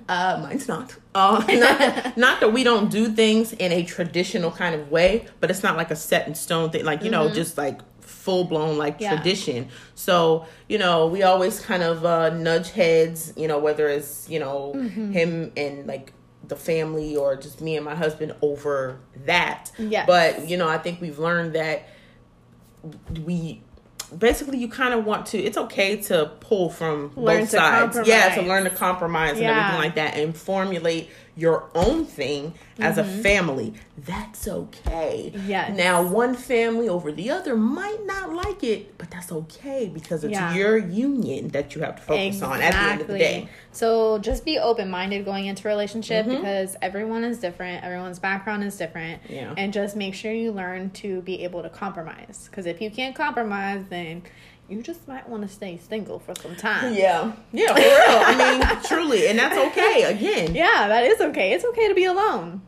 Uh, 0.09 0.38
mine's 0.43 0.69
not. 0.69 0.95
Uh, 1.14 1.45
not. 1.52 2.16
Not 2.16 2.40
that 2.40 2.52
we 2.52 2.62
don't 2.64 2.90
do 2.90 3.09
things 3.09 3.52
in 3.52 3.73
a 3.73 3.83
traditional 3.85 4.50
kind 4.50 4.75
of 4.75 4.90
way, 4.90 5.26
but 5.40 5.50
it's 5.50 5.62
not 5.62 5.76
like 5.76 5.90
a 5.90 5.97
set 5.97 6.28
in 6.28 6.35
stone 6.35 6.71
thing. 6.71 6.85
Like 6.85 7.02
you 7.02 7.11
Mm-hmm. 7.11 7.28
know, 7.28 7.35
just 7.35 7.59
like 7.59 7.81
full 8.00 8.45
blown 8.45 8.76
like 8.78 9.00
Yeah. 9.00 9.14
tradition. 9.14 9.69
So, 9.95 10.47
you 10.69 10.78
know, 10.78 11.07
we 11.09 11.23
always 11.25 11.59
kind 11.61 11.83
of 11.83 12.05
uh, 12.05 12.31
nudge 12.31 12.71
heads, 12.71 13.33
you 13.37 13.49
know, 13.49 13.59
whether 13.59 13.88
it's, 13.88 14.28
you 14.28 14.38
know, 14.38 14.73
Mm-hmm. 14.76 15.12
him 15.12 15.52
and 15.57 15.87
like 15.87 16.12
the 16.49 16.57
family 16.57 17.17
or 17.17 17.37
just 17.37 17.61
me 17.61 17.76
and 17.76 17.85
my 17.85 17.95
husband 17.95 18.35
over 18.43 18.99
that. 19.25 19.71
Yes. 19.79 20.07
But, 20.07 20.49
you 20.49 20.57
know, 20.57 20.69
I 20.69 20.79
think 20.79 21.00
we've 21.00 21.19
learned 21.19 21.55
that 21.55 21.88
we 23.25 23.62
basically 24.17 24.59
you 24.59 24.69
kind 24.69 24.95
of 24.95 25.05
want 25.05 25.26
to 25.26 25.38
it's 25.38 25.57
okay 25.57 25.97
to 25.97 26.31
pull 26.38 26.71
from 26.71 27.11
Learn 27.17 27.41
both 27.41 27.50
sides 27.50 27.99
yeah 28.07 28.37
to 28.37 28.43
learn 28.43 28.62
to 28.62 28.71
compromise 28.71 29.33
and 29.33 29.47
everything 29.47 29.81
like 29.81 29.95
that 29.97 30.15
and 30.15 30.37
formulate 30.37 31.11
your 31.37 31.69
own 31.75 32.05
thing 32.05 32.55
as 32.78 32.97
a 32.99 33.02
Mm-hmm. 33.02 33.23
family 33.23 33.75
that's 33.99 34.49
okay 34.49 35.33
Yes. 35.47 35.76
now 35.76 36.02
one 36.02 36.35
family 36.35 36.88
over 36.88 37.12
the 37.12 37.31
other 37.31 37.55
might 37.57 38.05
not 38.07 38.33
like 38.33 38.62
it 38.64 38.97
but 38.99 39.11
that's 39.11 39.31
okay 39.31 39.90
because 39.93 40.25
it's 40.25 40.33
Yeah. 40.33 40.55
your 40.55 40.76
union 40.78 41.49
that 41.49 41.75
you 41.75 41.83
have 41.83 41.97
to 41.97 42.02
focus 42.02 42.40
on 42.43 42.61
at 42.62 42.73
the 42.73 42.78
end 42.78 43.00
of 43.02 43.07
the 43.09 43.19
day 43.19 43.49
So 43.73 44.19
just 44.19 44.45
be 44.47 44.59
open 44.59 44.90
minded 44.90 45.25
going 45.26 45.45
into 45.47 45.69
a 45.69 45.71
relationship 45.71 46.25
Mhm. 46.26 46.37
because 46.37 46.76
everyone 46.81 47.25
is 47.25 47.38
different, 47.38 47.85
everyone's 47.85 48.19
background 48.19 48.64
is 48.64 48.75
different. 48.76 49.21
Yeah. 49.28 49.52
And 49.59 49.71
just 49.73 49.95
make 49.97 50.14
sure 50.14 50.33
you 50.33 50.50
learn 50.52 50.88
to 51.02 51.21
be 51.21 51.45
able 51.45 51.62
to 51.62 51.69
compromise. 51.69 52.49
Because 52.50 52.64
if 52.64 52.81
you 52.81 52.90
can't 52.90 53.14
compromise, 53.14 53.83
then 53.90 54.23
you 54.69 54.83
just 54.83 55.07
might 55.07 55.29
want 55.29 55.43
to 55.43 55.49
stay 55.49 55.77
single 55.79 56.19
for 56.19 56.35
some 56.35 56.57
time. 56.57 56.93
yeah 56.95 57.33
yeah 57.53 57.69
for 57.75 57.81
real 57.81 58.21
i 58.27 58.35
mean 58.59 58.83
truly 58.89 59.29
and 59.29 59.39
that's 59.39 59.57
okay 59.57 60.03
again 60.05 60.55
Yeah, 60.55 60.89
that 60.89 61.05
is 61.05 61.21
okay. 61.21 61.53
It's 61.53 61.65
okay 61.65 61.89
to 61.89 61.95
be 61.95 62.05
alone. 62.05 62.63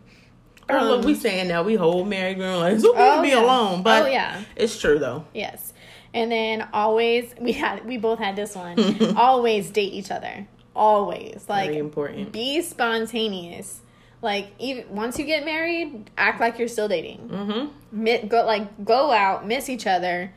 Girl, 0.68 0.84
look, 0.84 1.00
Um, 1.00 1.06
we 1.06 1.14
saying 1.14 1.48
that 1.48 1.64
we 1.64 1.74
whole 1.76 2.04
married 2.04 2.36
girl 2.38 2.58
like 2.60 2.74
it's 2.74 2.84
okay 2.84 3.10
Oh, 3.12 3.16
to 3.16 3.22
be 3.22 3.28
yeah. 3.28 3.42
alone 3.44 3.82
but 3.82 4.02
oh 4.02 4.06
yeah. 4.06 4.42
it's 4.56 4.78
true 4.78 4.98
though 4.98 5.24
Yes. 5.34 5.72
And 6.14 6.30
then 6.32 6.68
always 6.72 7.34
we 7.40 7.52
had 7.52 7.84
we 7.86 7.96
both 7.98 8.18
had 8.18 8.36
this 8.36 8.54
one. 8.54 8.76
always 9.16 9.70
date 9.70 9.92
each 9.92 10.10
other. 10.10 10.46
Always. 10.76 11.44
Like 11.48 11.66
very 11.70 11.78
important 11.78 12.32
be 12.32 12.62
spontaneous. 12.62 13.80
Like 14.22 14.48
even 14.58 14.88
once 14.94 15.18
you 15.18 15.24
get 15.24 15.44
married, 15.44 16.10
act 16.18 16.40
like 16.40 16.58
you're 16.58 16.68
still 16.68 16.88
dating. 16.88 17.28
mm-hmm 17.28 18.28
go 18.28 18.44
like 18.44 18.84
go 18.84 19.10
out, 19.12 19.46
miss 19.46 19.68
each 19.70 19.86
other, 19.86 20.32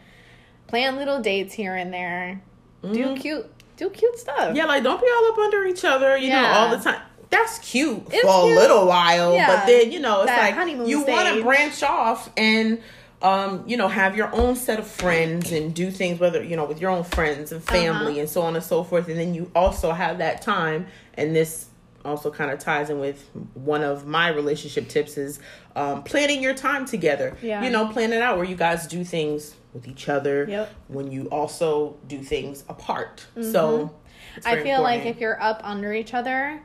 plan 0.71 0.95
little 0.95 1.19
dates 1.21 1.53
here 1.53 1.75
and 1.75 1.93
there. 1.93 2.41
Do 2.81 3.15
cute 3.15 3.45
do 3.77 3.89
cute 3.89 4.17
stuff. 4.17 4.37
Mm-hmm. 4.39 4.55
Yeah, 4.55 4.65
like 4.65 4.83
don't 4.83 4.99
be 5.01 5.07
all 5.07 5.31
up 5.33 5.37
under 5.37 5.65
each 5.65 5.83
other, 5.85 6.17
you 6.17 6.29
know, 6.29 6.45
all 6.45 6.69
the 6.75 6.81
time. 6.83 7.01
That's 7.29 7.59
cute 7.59 8.03
It's 8.09 8.21
for 8.21 8.43
cute. 8.45 8.57
a 8.57 8.59
little 8.59 8.87
while, 8.87 9.33
Yeah. 9.35 9.47
but 9.55 9.65
then 9.67 9.91
you 9.91 9.99
know 9.99 10.21
it's 10.21 10.31
That 10.31 10.39
like 10.41 10.53
honeymoon 10.55 10.87
you 10.87 11.03
want 11.05 11.35
to 11.35 11.43
branch 11.43 11.83
off 11.83 12.29
and 12.37 12.81
um, 13.21 13.63
you 13.67 13.77
know 13.77 13.87
have 13.87 14.15
your 14.17 14.33
own 14.33 14.55
set 14.55 14.79
of 14.79 14.87
friends 14.87 15.51
and 15.51 15.73
do 15.75 15.91
things 15.91 16.19
whether 16.19 16.41
you 16.43 16.55
know 16.55 16.65
with 16.65 16.79
your 16.81 16.89
own 16.89 17.03
friends 17.03 17.51
and 17.51 17.61
family 17.63 18.11
Uh-huh. 18.13 18.19
and 18.21 18.29
so 18.29 18.41
on 18.43 18.55
and 18.55 18.63
so 18.63 18.83
forth, 18.83 19.07
and 19.09 19.19
then 19.19 19.33
you 19.35 19.51
also 19.53 19.91
have 19.91 20.17
that 20.19 20.41
time. 20.41 20.87
And 21.15 21.35
this 21.35 21.67
also 22.03 22.31
kind 22.31 22.49
of 22.49 22.57
ties 22.59 22.89
in 22.89 22.99
with 22.99 23.29
one 23.53 23.83
of 23.83 24.07
my 24.07 24.29
relationship 24.29 24.87
tips 24.89 25.17
is 25.17 25.39
um, 25.75 26.01
planning 26.03 26.41
your 26.41 26.53
time 26.55 26.85
together. 26.85 27.37
Yeah. 27.43 27.63
You 27.63 27.69
know, 27.69 27.87
plan 27.89 28.11
it 28.13 28.21
out 28.23 28.37
where 28.37 28.45
you 28.45 28.55
guys 28.55 28.87
do 28.87 29.03
things 29.03 29.53
with 29.73 29.87
each 29.87 30.09
other 30.09 30.45
Yep. 30.47 30.69
when 30.87 31.11
you 31.11 31.25
also 31.27 31.97
do 32.07 32.21
things 32.21 32.63
apart. 32.69 33.25
So. 33.35 33.41
Mm-hmm. 33.43 33.95
I 34.45 34.51
very 34.55 34.63
feel 34.63 34.81
like 34.81 35.05
if 35.05 35.19
you're 35.19 35.41
up 35.41 35.61
under 35.63 35.93
each 35.93 36.13
other, 36.13 36.61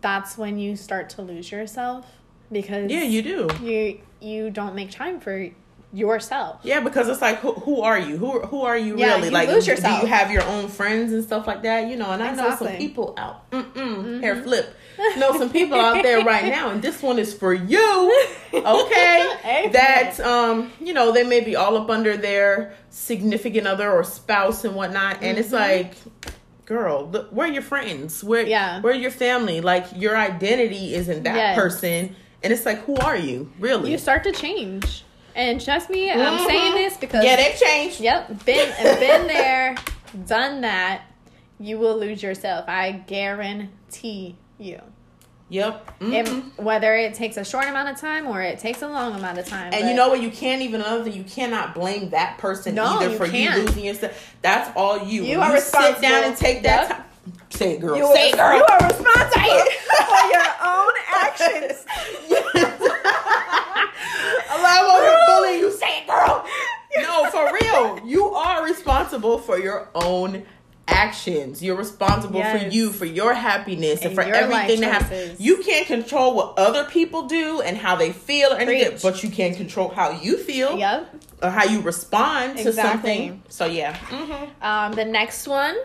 that's 0.00 0.36
when 0.36 0.58
you 0.58 0.76
start 0.76 1.08
to 1.10 1.22
lose 1.22 1.50
yourself 1.50 2.06
because 2.50 2.90
Yeah, 2.90 3.02
you 3.04 3.22
do. 3.22 3.48
you 3.62 4.00
you 4.20 4.50
don't 4.50 4.74
make 4.74 4.90
time 4.90 5.20
for 5.20 5.48
yourself. 5.92 6.60
Yeah, 6.62 6.80
because 6.80 7.08
it's 7.08 7.20
like, 7.22 7.38
who, 7.38 7.52
who 7.54 7.80
are 7.80 7.98
you? 7.98 8.16
Who 8.18 8.40
who 8.40 8.62
are 8.62 8.76
you 8.76 8.98
Yeah, 8.98 9.14
really? 9.14 9.28
you 9.28 9.30
like, 9.34 9.48
lose 9.48 9.64
do 9.66 9.72
you 9.72 10.06
have 10.06 10.30
your 10.30 10.42
own 10.44 10.68
friends 10.68 11.12
and 11.12 11.24
stuff 11.24 11.46
like 11.46 11.62
that? 11.62 11.88
You 11.88 11.96
know, 11.96 12.10
and 12.10 12.22
I 12.22 12.34
know 12.34 12.54
some 12.56 12.68
Mm-hmm. 12.68 12.76
people 12.78 13.14
out. 13.16 13.50
Mm-mm, 13.50 14.20
Hair 14.20 14.42
flip. 14.42 14.74
know 15.16 15.32
some 15.38 15.48
people 15.50 15.78
out 15.80 16.02
there 16.02 16.22
right 16.24 16.44
now, 16.58 16.70
and 16.70 16.82
this 16.82 17.02
one 17.02 17.18
is 17.18 17.32
for 17.32 17.54
you. 17.54 18.12
Okay, 18.52 19.68
that 19.72 20.20
um, 20.20 20.72
you 20.80 20.92
know, 20.92 21.12
they 21.12 21.24
may 21.24 21.40
be 21.40 21.56
all 21.56 21.76
up 21.76 21.88
under 21.90 22.16
their 22.16 22.74
significant 22.90 23.66
other 23.66 23.90
or 23.90 24.04
spouse 24.04 24.64
and 24.64 24.74
whatnot, 24.74 25.22
and 25.22 25.38
it's 25.38 25.52
like. 25.52 25.94
Girl, 26.66 27.08
look, 27.10 27.30
where 27.30 27.48
are 27.48 27.50
your 27.50 27.62
friends? 27.62 28.22
Where, 28.22 28.46
Yeah. 28.46 28.82
where 28.82 28.92
your 28.92 29.10
family? 29.10 29.62
Like 29.62 29.86
your 29.96 30.14
identity 30.14 30.92
isn't 30.94 31.22
that 31.22 31.34
Yes. 31.34 31.56
person, 31.56 32.14
and 32.42 32.52
it's 32.52 32.66
like, 32.66 32.84
who 32.84 32.94
are 32.96 33.16
you 33.16 33.50
really? 33.58 33.90
You 33.90 33.96
start 33.96 34.22
to 34.24 34.32
change. 34.32 35.02
And 35.38 35.60
trust 35.64 35.88
me, 35.88 36.10
I'm 36.10 36.18
Mhm. 36.18 36.46
saying 36.46 36.74
this 36.74 36.96
because 36.96 37.24
yeah, 37.24 37.36
they've 37.36 37.56
changed. 37.56 38.00
Yep, 38.00 38.44
been 38.44 38.72
been 38.98 39.26
there, 39.28 39.76
done 40.26 40.62
that. 40.62 41.02
You 41.60 41.78
will 41.78 41.96
lose 41.96 42.22
yourself. 42.22 42.64
I 42.68 42.90
guarantee 43.06 44.34
you. 44.58 44.80
Yep. 45.50 46.00
Mhm. 46.00 46.12
And 46.12 46.52
whether 46.56 46.94
it 46.94 47.14
takes 47.14 47.36
a 47.36 47.44
short 47.44 47.66
amount 47.68 47.88
of 47.88 47.98
time 47.98 48.26
or 48.26 48.42
it 48.42 48.58
takes 48.58 48.82
a 48.82 48.88
long 48.88 49.14
amount 49.14 49.38
of 49.38 49.46
time. 49.48 49.72
And 49.72 49.88
you 49.88 49.94
know 49.94 50.08
what? 50.10 50.20
You 50.20 50.30
can't 50.30 50.60
even 50.60 50.82
another 50.82 51.04
thing. 51.04 51.14
You 51.14 51.24
cannot 51.24 51.74
blame 51.74 52.10
that 52.10 52.36
person 52.38 52.74
No, 52.74 52.84
either 52.84 53.10
you 53.10 53.16
for 53.16 53.28
can't. 53.28 53.56
you 53.56 53.62
losing 53.62 53.84
yourself. 53.84 54.34
That's 54.42 54.68
all 54.76 55.04
you. 55.04 55.22
You 55.24 55.40
are 55.40 55.58
sit 55.58 56.00
down 56.02 56.24
and 56.24 56.36
take 56.36 56.64
that 56.64 56.80
Yep. 56.82 56.88
time. 56.90 57.04
Say 57.50 57.74
it, 57.74 57.80
girl. 57.80 57.96
you 57.96 58.06
Say 58.14 58.30
it, 58.30 58.36
girl. 58.36 58.56
you 58.56 58.64
are 58.64 58.78
responsible 58.88 59.38
for 60.08 60.24
your 60.32 60.48
own 60.64 60.92
actions. 61.14 61.84
I'm 64.50 64.90
over 64.90 65.04
here 65.04 65.18
bullying 65.26 65.60
you. 65.60 65.70
Say 65.72 66.00
it, 66.02 66.06
girl. 66.08 66.46
No, 67.00 67.30
for 67.30 67.52
real. 67.62 68.00
You 68.04 68.24
are 68.30 68.64
responsible 68.64 69.38
for 69.38 69.56
your 69.58 69.88
own 69.94 70.44
actions. 70.88 71.62
You're 71.62 71.76
responsible 71.76 72.42
for 72.42 72.56
you, 72.56 72.90
for 72.90 73.04
your 73.04 73.34
happiness, 73.34 74.00
and, 74.00 74.06
And 74.06 74.14
for 74.16 74.22
everything 74.22 74.80
that 74.80 75.02
happens. 75.02 75.38
You 75.38 75.58
can't 75.62 75.86
control 75.86 76.34
what 76.34 76.58
other 76.58 76.84
people 76.84 77.28
do 77.28 77.60
and 77.60 77.76
how 77.76 77.94
they 77.94 78.10
feel 78.10 78.52
or 78.52 78.56
anything, 78.56 78.90
Preach. 78.92 79.02
but 79.02 79.22
you 79.22 79.30
can 79.30 79.54
control 79.54 79.90
how 79.90 80.10
you 80.10 80.38
feel 80.38 80.76
Yep. 80.76 81.14
or 81.42 81.50
how 81.50 81.64
you 81.64 81.82
respond 81.82 82.58
to 82.58 82.72
something. 82.72 83.42
So 83.48 83.66
yeah. 83.66 83.94
Mm-hmm. 83.96 84.62
Um, 84.64 84.92
the 84.92 85.04
next 85.04 85.46
one, 85.46 85.76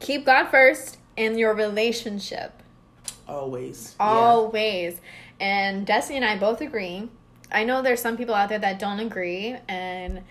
keep 0.00 0.24
God 0.26 0.48
first 0.48 0.98
in 1.16 1.38
your 1.38 1.54
relationship. 1.54 2.52
Always. 3.28 3.94
Always. 4.00 5.00
And 5.40 5.86
Destiny 5.86 6.16
and 6.16 6.24
I 6.24 6.38
both 6.38 6.60
agree. 6.60 7.08
I 7.52 7.64
know 7.64 7.82
there's 7.82 8.00
some 8.00 8.16
people 8.16 8.34
out 8.34 8.48
there 8.48 8.58
that 8.58 8.78
don't 8.78 9.00
agree, 9.00 9.56
and 9.68 10.22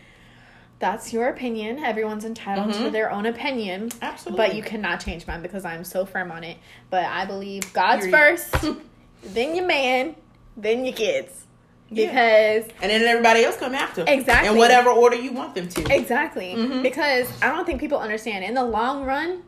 that's 0.79 1.11
your 1.13 1.29
opinion. 1.29 1.83
Everyone's 1.83 2.25
entitled 2.25 2.73
to 2.73 2.79
Mhm. 2.79 2.91
their 2.91 3.11
own 3.11 3.25
opinion. 3.25 3.89
Absolutely. 4.01 4.45
But 4.47 4.55
you 4.55 4.61
cannot 4.61 4.99
change 5.03 5.25
mine 5.25 5.41
because 5.41 5.65
I'm 5.65 5.83
so 5.83 6.05
firm 6.05 6.31
on 6.31 6.43
it. 6.43 6.57
But 6.89 7.05
I 7.05 7.25
believe 7.25 7.71
God's 7.73 8.07
first, 8.07 8.53
then 9.23 9.55
your 9.55 9.65
man, 9.65 10.15
then 10.55 10.85
your 10.85 10.93
kids. 10.93 11.45
Yeah. 11.89 12.07
Because 12.07 12.71
And 12.81 12.91
then 12.91 13.01
everybody 13.03 13.43
else 13.45 13.57
come 13.57 13.73
after. 13.73 14.03
Exactly. 14.07 14.49
In 14.49 14.57
whatever 14.57 14.89
order 14.89 15.15
you 15.15 15.31
want 15.31 15.55
them 15.55 15.69
to. 15.69 15.93
Exactly. 15.95 16.53
Mhm. 16.55 16.83
Because 16.83 17.29
I 17.41 17.47
don't 17.47 17.65
think 17.65 17.79
people 17.79 17.97
understand. 17.97 18.43
In 18.43 18.53
the 18.53 18.65
long 18.65 19.05
run, 19.05 19.41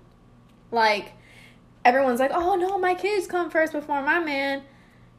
like 0.71 1.13
everyone's 1.85 2.19
like, 2.19 2.31
"Oh 2.33 2.55
no, 2.55 2.77
my 2.77 2.93
kids 2.95 3.27
come 3.27 3.49
first 3.49 3.73
before 3.73 4.01
my 4.01 4.19
man." 4.19 4.61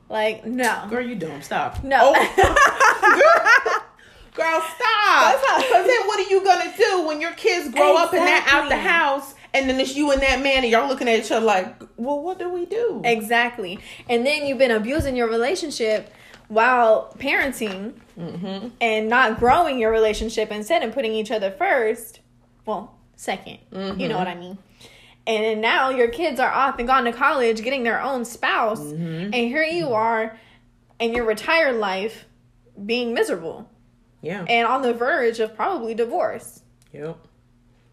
Like, 0.08 0.44
no. 0.44 0.86
Girl, 0.90 1.00
you 1.06 1.14
don't 1.14 1.42
Stop. 1.44 1.84
No. 1.84 1.98
Oh. 2.02 2.14
Girl, 4.34 4.60
stop. 4.74 5.40
Because 5.58 5.86
then 5.86 6.06
what 6.06 6.18
are 6.18 6.30
you 6.30 6.42
going 6.44 6.70
to 6.70 6.76
do 6.76 7.06
when 7.06 7.20
your 7.20 7.32
kids 7.32 7.72
grow 7.74 7.96
up 7.96 8.12
and 8.12 8.22
they're 8.26 8.42
out 8.46 8.68
the 8.68 8.76
house 8.76 9.34
and 9.52 9.68
then 9.68 9.78
it's 9.80 9.96
you 9.96 10.10
and 10.12 10.22
that 10.22 10.40
man 10.40 10.62
and 10.62 10.70
y'all 10.70 10.88
looking 10.88 11.08
at 11.08 11.18
each 11.18 11.30
other 11.32 11.44
like, 11.44 11.80
well, 11.96 12.20
what 12.20 12.38
do 12.38 12.48
we 12.48 12.64
do? 12.66 13.02
exactly. 13.04 13.78
And 14.08 14.24
then 14.24 14.46
you've 14.46 14.58
been 14.58 14.70
abusing 14.70 15.16
your 15.16 15.28
relationship 15.28 16.12
while 16.48 17.12
parenting 17.18 17.92
Mm-hmm. 18.18 18.68
and 18.82 19.08
not 19.08 19.38
growing 19.38 19.78
your 19.78 19.90
relationship 19.90 20.50
instead 20.52 20.82
and 20.82 20.92
putting 20.92 21.14
each 21.14 21.30
other 21.30 21.50
first. 21.50 22.20
Well, 22.66 22.94
2nd 23.16 23.58
You 23.72 23.78
Mhm. 23.78 24.08
know 24.10 24.18
what 24.18 24.28
I 24.28 24.34
mean? 24.34 24.58
And 25.30 25.60
now 25.60 25.90
your 25.90 26.08
kids 26.08 26.40
are 26.40 26.50
off 26.50 26.78
and 26.78 26.88
gone 26.88 27.04
to 27.04 27.12
college 27.12 27.62
getting 27.62 27.84
their 27.84 28.02
own 28.02 28.24
spouse. 28.24 28.80
Mhm. 28.80 29.24
And 29.26 29.34
here 29.34 29.62
you 29.62 29.92
are 29.94 30.36
in 30.98 31.14
your 31.14 31.24
retired 31.24 31.76
life 31.76 32.24
being 32.84 33.14
miserable 33.14 33.68
Yeah. 34.22 34.44
and 34.48 34.66
on 34.66 34.82
the 34.82 34.92
verge 34.92 35.38
of 35.38 35.54
probably 35.54 35.94
divorce. 35.94 36.62
Yep. 36.92 37.16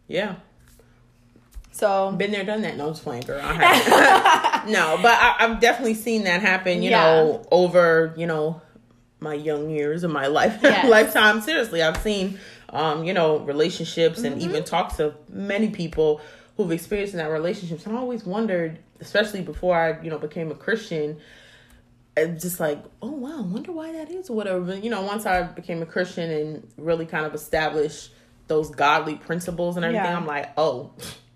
Yeah. 0.07 0.35
So, 1.71 2.11
Been 2.11 2.31
there, 2.31 2.43
done 2.43 2.63
that. 2.63 2.75
No, 2.75 2.89
just 2.89 3.03
playing, 3.03 3.21
girl. 3.23 3.39
I 3.43 4.63
no, 4.67 4.97
but 5.01 5.11
I, 5.11 5.35
I've 5.39 5.59
definitely 5.59 5.93
seen 5.93 6.23
that 6.23 6.41
happen. 6.41 6.81
You 6.81 6.89
Yeah. 6.89 7.03
know, 7.03 7.45
over 7.51 8.13
you 8.17 8.25
know 8.25 8.61
my 9.19 9.35
young 9.35 9.69
years 9.69 10.03
of 10.03 10.09
my 10.11 10.25
life 10.27 10.57
Yes. 10.63 10.87
lifetime. 10.89 11.41
Seriously, 11.41 11.83
I've 11.83 11.97
seen 11.97 12.39
um, 12.69 13.03
you 13.03 13.13
know 13.13 13.37
relationships 13.37 14.23
and 14.23 14.37
Mm-hmm. 14.37 14.49
even 14.49 14.63
talked 14.63 14.97
to 14.97 15.13
many 15.29 15.69
people 15.69 16.19
who've 16.57 16.71
experienced 16.71 17.13
in 17.13 17.19
that 17.19 17.29
relationships. 17.29 17.85
And 17.85 17.95
I 17.95 17.99
always 18.01 18.25
wondered, 18.25 18.79
especially 18.99 19.41
before 19.41 19.75
I 19.77 20.01
you 20.03 20.09
know 20.09 20.17
became 20.17 20.51
a 20.51 20.55
Christian. 20.55 21.17
and 22.17 22.39
Just 22.39 22.59
like, 22.59 22.83
oh 23.01 23.11
wow, 23.11 23.37
I 23.37 23.41
wonder 23.41 23.71
why 23.71 23.91
that 23.93 24.09
is 24.11 24.29
or 24.29 24.35
whatever. 24.35 24.59
But, 24.61 24.83
you 24.83 24.89
know, 24.89 25.03
once 25.03 25.25
I 25.25 25.43
became 25.43 25.81
a 25.81 25.85
Christian 25.85 26.29
and 26.31 26.67
really 26.77 27.05
kind 27.05 27.25
of 27.25 27.33
established 27.35 28.11
those 28.47 28.69
godly 28.71 29.15
principles 29.15 29.75
and 29.77 29.85
everything, 29.85 30.05
Yeah. 30.05 30.17
I'm 30.17 30.25
like, 30.25 30.51
oh, 30.57 30.93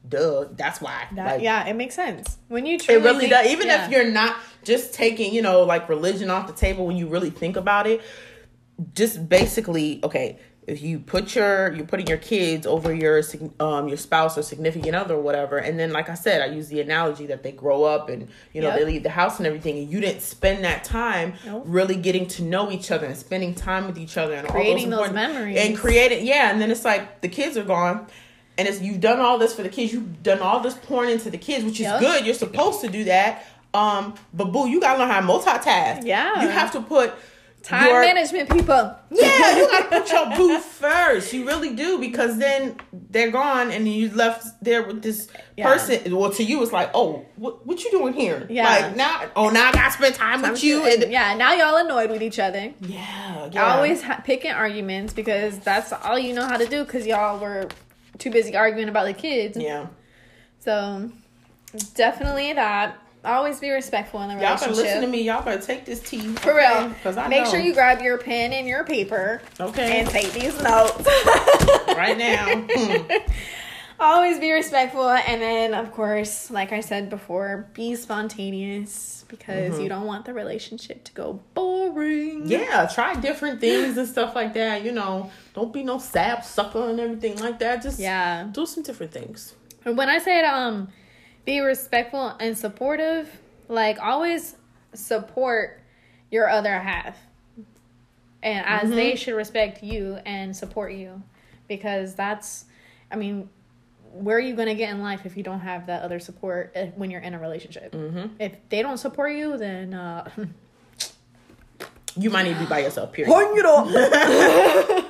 duh, 0.08 0.46
that's 0.54 0.82
why. 0.82 1.06
That, 1.14 1.34
Like, 1.36 1.42
yeah, 1.44 1.68
it 1.68 1.76
makes 1.76 1.94
sense. 1.94 2.38
When 2.48 2.66
you 2.66 2.80
Truly 2.80 3.00
It 3.00 3.04
really 3.04 3.20
think- 3.28 3.32
does. 3.32 3.48
Even 3.48 3.68
yeah. 3.68 3.86
if 3.86 3.92
you're 3.92 4.10
not 4.12 4.38
just 4.64 4.94
taking, 4.94 5.34
you 5.34 5.42
know, 5.42 5.62
like 5.64 5.88
religion 5.90 6.30
off 6.32 6.48
the 6.48 6.54
table, 6.54 6.88
when 6.88 6.96
you 6.98 7.08
really 7.08 7.30
think 7.30 7.58
about 7.58 7.86
it, 7.86 8.02
just 8.96 9.28
basically, 9.30 10.00
okay, 10.04 10.40
if 10.68 10.82
you 10.82 11.00
put 11.00 11.36
your 11.36 11.74
you're 11.74 11.86
putting 11.88 12.06
your 12.08 12.20
kids 12.20 12.68
over 12.68 12.94
your 12.94 13.22
um 13.60 13.88
your 13.88 13.98
spouse 13.98 14.38
or 14.38 14.44
significant 14.44 14.96
other 14.96 15.16
or 15.16 15.22
whatever, 15.22 15.58
and 15.58 15.80
then 15.80 15.92
like 15.92 16.08
I 16.10 16.14
said, 16.14 16.42
I 16.42 16.54
use 16.54 16.68
the 16.68 16.80
analogy 16.82 17.26
that 17.28 17.42
they 17.44 17.52
grow 17.52 17.84
up 17.84 18.10
and 18.10 18.28
you 18.54 18.62
know 18.62 18.68
Yep. 18.70 18.80
they 18.80 18.86
leave 18.86 19.04
the 19.04 19.10
house 19.10 19.40
and 19.40 19.48
everything, 19.48 19.78
and 19.80 19.90
you 19.92 20.00
didn't 20.00 20.22
spend 20.22 20.64
that 20.64 20.84
time 20.84 21.34
Nope. 21.46 21.64
really 21.66 21.96
getting 21.96 22.28
to 22.28 22.44
know 22.44 22.72
each 22.72 22.92
other 22.92 23.08
and 23.08 23.18
spending 23.18 23.56
time 23.56 23.88
with 23.88 23.98
each 23.98 24.18
other 24.18 24.36
and 24.36 24.48
Creating 24.48 24.90
those 24.92 25.08
important- 25.08 25.34
memories. 25.34 25.58
and 25.58 25.76
creating 25.78 26.26
yeah, 26.28 26.52
and 26.52 26.62
then 26.62 26.70
it's 26.70 26.86
like 26.86 27.22
the 27.22 27.30
kids 27.30 27.58
are 27.58 27.64
gone. 27.64 28.08
And 28.58 28.68
it's 28.68 28.82
you've 28.82 29.00
done 29.00 29.20
all 29.20 29.40
this 29.40 29.56
for 29.56 29.64
the 29.64 29.70
kids. 29.70 29.92
You've 29.94 30.22
done 30.22 30.40
all 30.40 30.60
this 30.60 30.76
pouring 30.76 31.10
into 31.10 31.32
the 31.32 31.38
kids, 31.38 31.64
which 31.66 31.80
is 31.80 31.88
Yep. 31.88 32.00
good. 32.02 32.26
You're 32.26 32.36
supposed 32.36 32.82
to 32.82 32.90
do 32.90 33.06
that. 33.06 33.44
Um, 33.74 34.14
but 34.34 34.52
boo, 34.52 34.68
you 34.70 34.80
gotta 34.82 35.00
learn 35.00 35.10
how 35.10 35.22
to 35.22 35.26
multitask. 35.26 36.06
Yeah. 36.06 36.42
You 36.44 36.50
have 36.50 36.72
to 36.74 36.82
put 36.82 37.14
time 37.64 37.88
your- 37.88 38.02
management, 38.02 38.50
people. 38.50 38.96
Yeah, 39.12 39.58
you 39.58 39.68
gotta 39.70 39.86
put 40.00 40.12
your 40.12 40.36
boo 40.38 40.60
first. 40.60 41.34
You 41.34 41.46
really 41.46 41.76
do 41.76 42.00
because 42.00 42.38
then 42.38 42.78
they're 42.92 43.30
gone 43.32 43.72
and 43.72 43.88
you 43.88 44.10
left 44.10 44.48
there 44.64 44.84
with 44.84 45.02
this 45.02 45.28
Yeah. 45.58 45.68
person. 45.68 46.16
Well, 46.16 46.32
to 46.32 46.44
you, 46.44 46.64
it's 46.64 46.72
like, 46.72 46.90
oh, 46.94 47.26
what 47.36 47.66
what 47.68 47.84
you 47.84 47.92
doing 47.92 48.14
here? 48.14 48.48
Yeah. 48.50 48.68
Like 48.70 48.96
now, 48.96 49.26
oh, 49.36 49.50
now 49.50 49.70
I 49.70 49.72
gotta 49.74 49.92
spend 49.92 50.16
time 50.16 50.42
with 50.42 50.64
you. 50.64 50.86
And 50.86 51.12
yeah, 51.12 51.36
now 51.36 51.54
y'all 51.54 51.76
annoyed 51.78 52.10
with 52.10 52.24
each 52.24 52.40
other. 52.40 52.74
yeah, 52.82 53.50
yeah. 53.52 53.76
Always 53.76 54.02
ha- 54.02 54.22
picking 54.24 54.52
arguments 54.52 55.14
because 55.14 55.60
that's 55.60 55.92
all 55.94 56.18
you 56.18 56.34
know 56.34 56.46
how 56.46 56.58
to 56.58 56.66
do 56.66 56.84
because 56.84 57.06
y'all 57.06 57.38
were 57.40 57.68
too 58.18 58.32
busy 58.32 58.56
arguing 58.56 58.90
about 58.90 59.06
the 59.06 59.14
kids. 59.14 59.58
Yeah. 59.58 59.88
So 60.60 61.12
definitely 61.96 62.54
that. 62.54 62.98
Always 63.24 63.60
be 63.60 63.70
respectful 63.70 64.22
in 64.24 64.30
the 64.30 64.36
relationship. 64.36 64.68
Y'all 64.68 64.76
better 64.76 64.82
listen 64.84 65.02
to 65.02 65.08
me. 65.08 65.22
Y'all 65.22 65.44
better 65.44 65.62
take 65.62 65.86
this 65.86 66.00
tea 66.00 66.20
For 66.36 66.56
real. 66.56 66.90
Because 66.90 67.18
I 67.18 67.28
Make 67.28 67.44
know. 67.44 67.52
sure 67.52 67.60
you 67.60 67.74
grab 67.74 68.02
your 68.02 68.18
pen 68.18 68.52
and 68.52 68.68
your 68.68 68.84
paper 68.84 69.42
okay 69.60 70.00
and 70.00 70.10
take 70.10 70.32
these 70.34 70.60
notes. 70.64 71.08
right 71.90 72.18
now. 72.18 72.68
Always 74.00 74.40
be 74.40 74.52
respectful 74.52 75.08
and 75.08 75.40
then 75.40 75.76
of 75.76 75.92
course, 75.92 76.50
like 76.50 76.72
I 76.72 76.80
said 76.82 77.12
before, 77.12 77.70
be 77.76 77.94
spontaneous 77.96 79.24
because 79.28 79.80
you 79.80 79.88
don't 79.88 80.08
want 80.08 80.26
the 80.26 80.34
relationship 80.34 81.04
to 81.04 81.12
go 81.14 81.40
boring. 81.54 82.48
Yeah, 82.48 82.90
try 82.92 83.14
different 83.14 83.62
things 83.62 83.98
and 83.98 84.08
stuff 84.08 84.34
like 84.36 84.56
that. 84.56 84.84
You 84.84 84.92
know, 84.94 85.30
don't 85.54 85.72
be 85.72 85.84
no 85.84 86.00
sap 86.00 86.44
sucker 86.44 86.90
and 86.90 87.00
everything 87.00 87.38
like 87.38 87.60
that. 87.60 87.84
Just 87.84 88.00
Yeah. 88.00 88.48
do 88.52 88.66
some 88.66 88.82
different 88.82 89.12
things. 89.12 89.54
And 89.86 89.96
When 89.96 90.10
I 90.10 90.18
said 90.18 90.46
um 90.46 90.88
be 91.46 91.60
respectful 91.60 92.36
and 92.40 92.58
supportive, 92.58 93.30
like 93.68 94.00
always 94.02 94.56
support 94.94 95.80
your 96.30 96.50
other 96.50 96.80
half. 96.80 97.18
And 98.44 98.66
as 98.66 98.84
Mm-hmm. 98.88 98.96
they 98.96 99.16
should 99.16 99.36
respect 99.36 99.84
you 99.84 100.18
and 100.26 100.56
support 100.56 100.94
you 100.94 101.22
because 101.68 102.16
that's 102.16 102.66
I 103.12 103.16
mean 103.16 103.50
where 104.14 104.36
are 104.36 104.42
you 104.42 104.56
going 104.56 104.68
to 104.68 104.76
get 104.76 104.90
in 104.90 105.02
life 105.02 105.26
if 105.26 105.38
you 105.38 105.44
don't 105.44 105.62
have 105.62 105.88
that 105.88 106.02
other 106.04 106.20
support 106.20 106.74
uh, 106.76 106.88
when 106.96 107.10
you're 107.12 107.22
in 107.22 107.34
a 107.34 107.40
relationship? 107.40 107.94
Mm-hmm. 107.94 108.28
If 108.40 108.56
they 108.70 108.82
don't 108.82 108.98
support 108.98 109.34
you, 109.36 109.58
then 109.58 109.94
uh 109.94 110.30
You 112.18 112.30
might 112.30 112.44
need 112.44 112.56
to 112.56 112.60
be 112.60 112.66
by 112.66 112.80
yourself. 112.80 113.14
Period. 113.14 113.32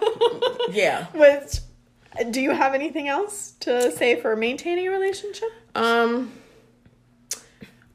Yeah. 0.72 1.06
Which 1.14 1.60
do 2.30 2.42
you 2.42 2.52
have 2.52 2.74
anything 2.74 3.08
else 3.08 3.54
to 3.62 3.92
say 3.92 4.20
for 4.20 4.36
maintaining 4.36 4.88
a 4.88 4.92
relationship? 4.92 5.50
Um, 5.76 6.32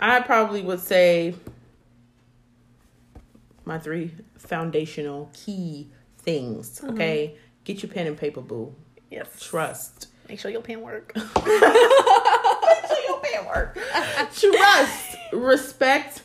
I 0.00 0.20
probably 0.20 0.62
would 0.62 0.81
say 0.81 1.35
my 3.64 3.79
three 3.79 4.12
foundational 4.38 5.31
key 5.33 5.90
things. 6.18 6.81
Mm-hmm. 6.81 6.94
Okay, 6.94 7.37
get 7.64 7.83
your 7.83 7.92
pen 7.92 8.07
and 8.07 8.16
paper, 8.16 8.40
boo. 8.40 8.74
Yes. 9.11 9.29
Trust. 9.40 10.09
Make 10.29 10.40
sure 10.40 10.50
your 10.50 10.62
pen 10.62 10.81
work. 10.81 11.12
so 11.16 11.22
your 13.07 13.20
pen 13.20 13.46
work. 13.46 13.79
Trust, 14.35 15.16
respect, 15.33 16.22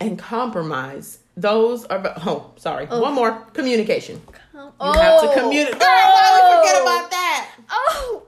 and 0.00 0.18
compromise. 0.18 1.18
Those 1.36 1.84
are. 1.86 2.02
Oh, 2.26 2.52
sorry. 2.56 2.86
One 2.86 3.14
more. 3.14 3.32
Communication. 3.52 4.22
You 4.54 4.92
have 4.92 5.20
to 5.22 5.40
communicate. 5.40 5.78
Girl, 5.78 5.88
why 5.88 6.28
we 6.34 6.40
forget 6.58 6.82
about 6.82 7.10
that? 7.10 7.22
Oh, 7.70 8.24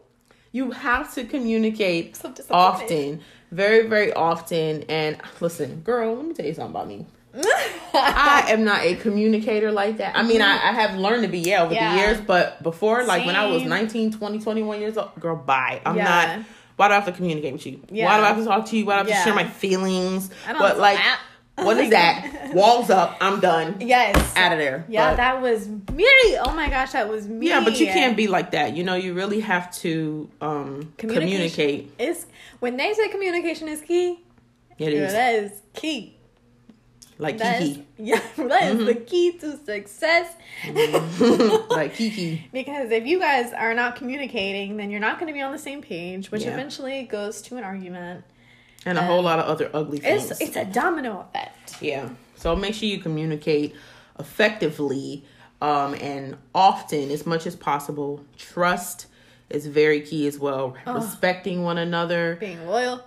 You 0.52 0.70
have 0.70 1.12
to 1.14 1.24
communicate 1.24 2.16
So 2.16 2.32
often, 2.50 3.20
very, 3.50 3.86
very 3.88 4.12
often. 4.12 4.82
And 4.88 5.16
listen, 5.40 5.80
girl, 5.80 6.14
let 6.14 6.24
me 6.26 6.34
tell 6.34 6.46
you 6.46 6.54
something 6.54 6.70
about 6.74 6.88
me. 6.88 7.06
I 7.94 8.44
am 8.48 8.64
not 8.64 8.82
a 8.82 8.94
communicator 8.96 9.72
like 9.72 9.96
that. 9.98 10.16
I 10.16 10.22
mean, 10.22 10.40
I, 10.40 10.52
I 10.52 10.72
have 10.72 10.96
learned 10.96 11.22
to 11.24 11.28
be, 11.28 11.40
yeah, 11.40 11.62
over 11.64 11.74
Yeah. 11.74 11.90
the 11.94 12.00
years, 12.00 12.20
but 12.20 12.62
before, 12.62 13.04
like 13.04 13.26
when 13.26 13.34
I 13.36 13.46
was 13.46 13.62
Same. 13.62 13.70
19, 13.70 14.12
20, 14.12 14.38
21 14.38 14.80
years 14.80 14.96
old, 14.96 15.10
girl, 15.18 15.36
bye. 15.36 15.80
I'm 15.84 15.96
Yeah. 15.96 16.04
not. 16.36 16.46
Why 16.76 16.88
do 16.88 16.92
I 16.92 16.96
have 16.96 17.06
to 17.06 17.12
communicate 17.12 17.52
with 17.52 17.66
you? 17.66 17.80
Yeah. 17.90 18.06
Why 18.06 18.16
do 18.18 18.22
I 18.24 18.28
have 18.28 18.36
to 18.38 18.44
talk 18.44 18.66
to 18.66 18.76
you? 18.76 18.84
Why 18.84 18.94
do 19.02 19.08
I 19.10 19.12
have 19.14 19.24
to 19.24 19.24
share 19.30 19.34
my 19.34 19.48
feelings? 19.48 20.30
I 20.46 20.52
don't 20.52 20.60
But 20.60 20.78
like. 20.78 20.98
What 21.56 21.76
is 21.78 21.90
that? 21.98 22.50
Walls 22.54 22.90
up. 22.90 23.16
I'm 23.20 23.40
done. 23.40 23.76
yes. 23.80 24.16
Out 24.36 24.52
of 24.52 24.58
there. 24.58 24.84
Yeah, 24.88 25.10
But- 25.10 25.16
that 25.16 25.40
was 25.42 25.68
me. 25.68 26.06
Oh 26.40 26.52
my 26.54 26.68
gosh, 26.68 26.92
that 26.92 27.08
was 27.08 27.26
me. 27.28 27.48
yeah, 27.48 27.62
but 27.64 27.78
you 27.80 27.86
can't 27.86 28.16
be 28.16 28.26
like 28.26 28.50
that. 28.52 28.76
You 28.76 28.84
know, 28.84 28.94
you 28.94 29.14
really 29.14 29.40
have 29.40 29.72
to 29.78 30.28
um, 30.40 30.92
communicate. 30.98 31.92
It's 31.98 32.26
when 32.60 32.76
they 32.76 32.92
say 32.94 33.08
communication 33.08 33.68
is 33.68 33.80
key. 33.80 34.20
It 34.78 34.92
is 34.92 35.12
that 35.12 35.34
is 35.36 35.52
key. 35.74 36.16
like 37.18 37.38
That 37.38 37.62
is- 37.62 37.68
Kiki. 37.76 37.86
yeah, 37.98 38.20
that 38.36 38.74
is 38.74 38.84
the 38.86 38.94
key 38.96 39.38
to 39.38 39.56
success. 39.64 40.34
like 41.70 41.94
Kiki. 41.94 42.48
Because 42.52 42.90
if 42.90 43.06
you 43.06 43.18
guys 43.20 43.52
are 43.52 43.74
not 43.74 43.94
communicating, 43.96 44.76
then 44.76 44.90
you're 44.90 45.00
not 45.00 45.18
going 45.20 45.28
to 45.28 45.32
be 45.32 45.40
on 45.40 45.52
the 45.52 45.58
same 45.58 45.80
page, 45.82 46.30
which 46.32 46.42
Yeah. 46.42 46.52
eventually 46.54 47.04
goes 47.04 47.40
to 47.42 47.56
an 47.56 47.64
argument. 47.64 48.24
And 48.86 48.98
a 48.98 49.02
whole 49.02 49.22
lot 49.22 49.38
of 49.38 49.46
other 49.46 49.70
ugly 49.72 49.98
things. 49.98 50.30
It's 50.30 50.40
it's 50.40 50.56
a 50.56 50.64
domino 50.64 51.20
effect. 51.28 51.80
yeah. 51.82 52.08
So 52.36 52.54
make 52.54 52.74
sure 52.74 52.88
you 52.88 52.98
communicate 52.98 53.74
effectively 54.18 55.24
um, 55.62 55.94
and 55.94 56.36
often 56.54 57.10
as 57.10 57.24
much 57.26 57.46
as 57.46 57.56
possible. 57.56 58.24
Trust 58.36 59.06
is 59.48 59.66
very 59.66 60.00
key 60.02 60.26
as 60.26 60.38
well. 60.38 60.74
Respecting 60.86 61.62
one 61.62 61.78
another. 61.78 62.36
Being 62.40 62.66
loyal. 62.66 63.02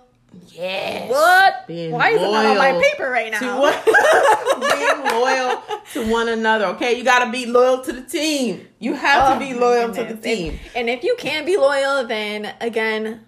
Yes. 0.48 1.08
What? 1.10 1.66
Being 1.66 1.92
Why 1.92 2.10
is 2.10 2.20
it 2.20 2.24
not 2.30 2.44
on 2.46 2.58
my 2.58 2.72
paper 2.82 3.08
right 3.10 3.32
To 3.32 3.40
now? 3.40 3.60
one, 3.60 3.74
being 4.60 5.20
loyal 5.22 5.62
to 5.94 6.10
one 6.12 6.28
another. 6.28 6.66
Okay, 6.66 6.98
you 6.98 7.04
got 7.04 7.24
to 7.24 7.30
be 7.32 7.46
loyal 7.46 7.80
to 7.82 7.92
the 7.92 8.02
team. 8.02 8.66
You 8.78 8.94
have 8.94 9.30
Oh, 9.30 9.34
to 9.34 9.40
be 9.40 9.54
loyal 9.54 9.92
to 9.94 10.04
the 10.04 10.16
team. 10.16 10.54
If- 10.54 10.76
and 10.76 10.90
if 10.90 11.02
you 11.02 11.14
can't 11.18 11.46
be 11.46 11.56
loyal, 11.56 12.04
then 12.06 12.52
again, 12.60 13.24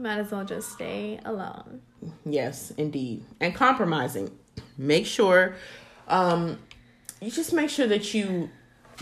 you 0.00 0.04
might 0.06 0.18
as 0.18 0.30
well 0.30 0.44
just 0.46 0.72
stay 0.72 1.20
alone. 1.26 1.82
Yes, 2.24 2.70
indeed. 2.78 3.22
And 3.38 3.54
compromising. 3.54 4.30
Make 4.78 5.04
sure 5.06 5.56
um 6.08 6.58
you 7.20 7.30
just 7.30 7.52
make 7.52 7.68
sure 7.68 7.86
that 7.86 8.14
you 8.14 8.48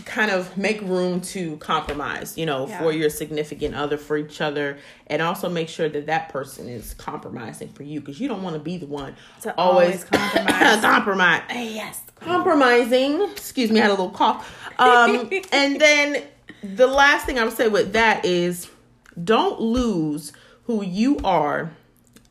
kind 0.03 0.29
of 0.29 0.57
make 0.57 0.81
room 0.81 1.21
to 1.21 1.55
compromise, 1.57 2.37
you 2.37 2.45
know, 2.45 2.67
Yeah. 2.67 2.79
for 2.79 2.91
your 2.91 3.09
significant 3.09 3.75
other 3.75 3.97
for 3.97 4.17
each 4.17 4.41
other 4.41 4.77
and 5.07 5.21
also 5.21 5.47
make 5.49 5.69
sure 5.69 5.87
that 5.89 6.05
that 6.07 6.27
person 6.29 6.67
is 6.67 6.93
compromising 6.95 7.69
for 7.69 7.83
you 7.83 7.99
because 8.01 8.19
you 8.19 8.27
don't 8.27 8.43
want 8.43 8.55
to 8.55 8.59
be 8.61 8.75
the 8.77 8.85
one 8.87 9.15
To 9.43 9.55
always 9.57 10.03
always 10.03 10.03
compromise. 10.11 10.81
compromise. 10.81 11.41
Yes. 11.55 12.01
Compromising. 12.19 13.21
Excuse 13.31 13.71
me, 13.71 13.79
I 13.79 13.83
had 13.83 13.89
a 13.91 13.93
little 13.93 14.09
cough. 14.09 14.69
Um 14.77 15.29
and 15.53 15.79
then 15.79 16.23
the 16.61 16.87
last 16.87 17.25
thing 17.25 17.39
I 17.39 17.45
would 17.45 17.53
say 17.55 17.69
with 17.69 17.93
that 17.93 18.25
is 18.25 18.67
don't 19.23 19.59
lose 19.61 20.33
who 20.69 20.83
you 20.83 21.17
are 21.23 21.71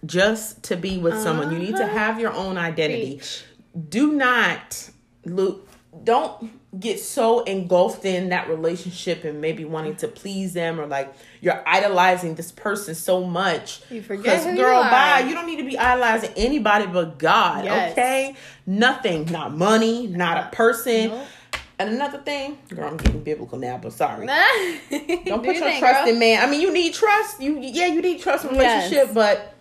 just 0.07 0.62
to 0.62 0.77
be 0.77 0.96
with 0.96 1.18
someone. 1.20 1.51
You 1.51 1.59
need 1.59 1.74
to 1.74 1.83
Uh-huh. 1.83 1.98
have 1.98 2.20
your 2.20 2.33
own 2.33 2.57
identity. 2.57 3.16
Preach. 3.16 3.42
Do 3.88 4.12
not 4.12 4.90
look 5.24 5.64
don't 6.05 6.53
get 6.79 7.01
so 7.01 7.40
engulfed 7.44 8.05
in 8.05 8.29
that 8.29 8.48
relationship 8.48 9.24
and 9.24 9.40
maybe 9.40 9.64
wanting 9.64 9.96
to 9.96 10.07
please 10.07 10.53
them 10.53 10.79
or 10.79 10.87
like 10.87 11.12
you're 11.40 11.61
idolizing 11.66 12.37
this 12.37 12.53
person 12.53 12.94
so 12.94 13.24
much. 13.24 13.81
You 13.90 14.03
forget 14.03 14.44
who 14.44 14.51
you 14.51 14.57
girl, 14.59 14.79
are. 14.83 14.88
bye. 14.90 15.24
You 15.27 15.35
don't 15.35 15.46
need 15.46 15.57
to 15.57 15.64
be 15.64 15.77
idolizing 15.77 16.31
anybody 16.37 16.87
but 16.87 17.18
God. 17.18 17.64
Yes. 17.64 17.90
Okay, 17.92 18.37
nothing, 18.66 19.24
not 19.33 19.57
money, 19.57 20.07
not 20.07 20.37
a 20.53 20.55
person. 20.57 21.09
Nope. 21.09 21.27
And 21.78 21.90
another 21.90 22.18
thing, 22.18 22.58
girl, 22.68 22.88
I'm 22.88 22.96
getting 22.96 23.22
biblical 23.22 23.58
now, 23.58 23.78
but 23.78 23.92
sorry. 23.92 24.26
Don't 25.26 25.44
put 25.44 25.56
your 25.56 25.78
trust 25.78 26.08
in 26.08 26.18
man. 26.18 26.42
I 26.42 26.50
mean, 26.50 26.60
you 26.60 26.72
need 26.72 26.92
trust. 26.94 27.40
You 27.40 27.58
yeah, 27.60 27.86
you 27.86 28.02
need 28.02 28.20
trust 28.20 28.44
in 28.44 28.50
a 28.50 28.54
Yes. 28.54 28.90
relationship, 28.90 29.14
but 29.14 29.54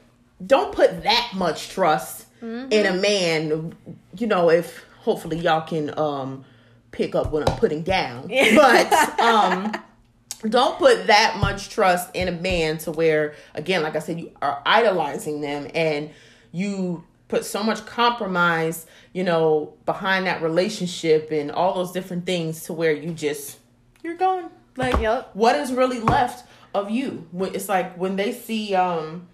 don't 0.45 0.71
put 0.73 1.03
that 1.03 1.31
much 1.35 1.69
trust 1.69 2.25
Mm-hmm. 2.41 2.71
in 2.71 2.85
a 2.85 2.93
man. 2.93 3.75
You 4.17 4.27
know, 4.27 4.49
if 4.51 4.83
hopefully 4.99 5.37
y'all 5.39 5.61
can 5.67 5.97
um 5.97 6.45
pick 6.91 7.15
up 7.15 7.31
what 7.31 7.47
I'm 7.49 7.57
putting 7.57 7.81
down. 7.83 8.29
But 8.55 9.19
um 9.19 9.73
don't 10.47 10.77
put 10.77 11.07
that 11.07 11.37
much 11.39 11.69
trust 11.69 12.15
in 12.15 12.27
a 12.27 12.31
man 12.31 12.77
to 12.79 12.91
where 12.91 13.33
again 13.55 13.81
like 13.81 13.95
i 13.95 13.99
said 13.99 14.19
you 14.19 14.31
are 14.39 14.61
idolizing 14.67 15.41
them 15.41 15.67
and 15.73 16.11
you 16.51 17.03
put 17.27 17.43
so 17.45 17.61
much 17.63 17.85
compromise 17.85 18.85
you 19.13 19.23
know 19.23 19.73
behind 19.85 20.25
that 20.27 20.41
relationship 20.41 21.29
and 21.31 21.51
all 21.51 21.73
those 21.73 21.91
different 21.91 22.25
things 22.25 22.63
to 22.63 22.73
where 22.73 22.91
you 22.93 23.11
just 23.11 23.57
you're 24.03 24.15
gone 24.15 24.49
like 24.77 24.99
Yep. 24.99 25.31
what 25.33 25.55
is 25.55 25.73
really 25.73 25.99
left 25.99 26.47
of 26.73 26.89
you 26.89 27.27
when 27.31 27.53
it's 27.55 27.67
like 27.67 27.97
when 27.97 28.15
they 28.15 28.31
see 28.31 28.73
um 28.75 29.27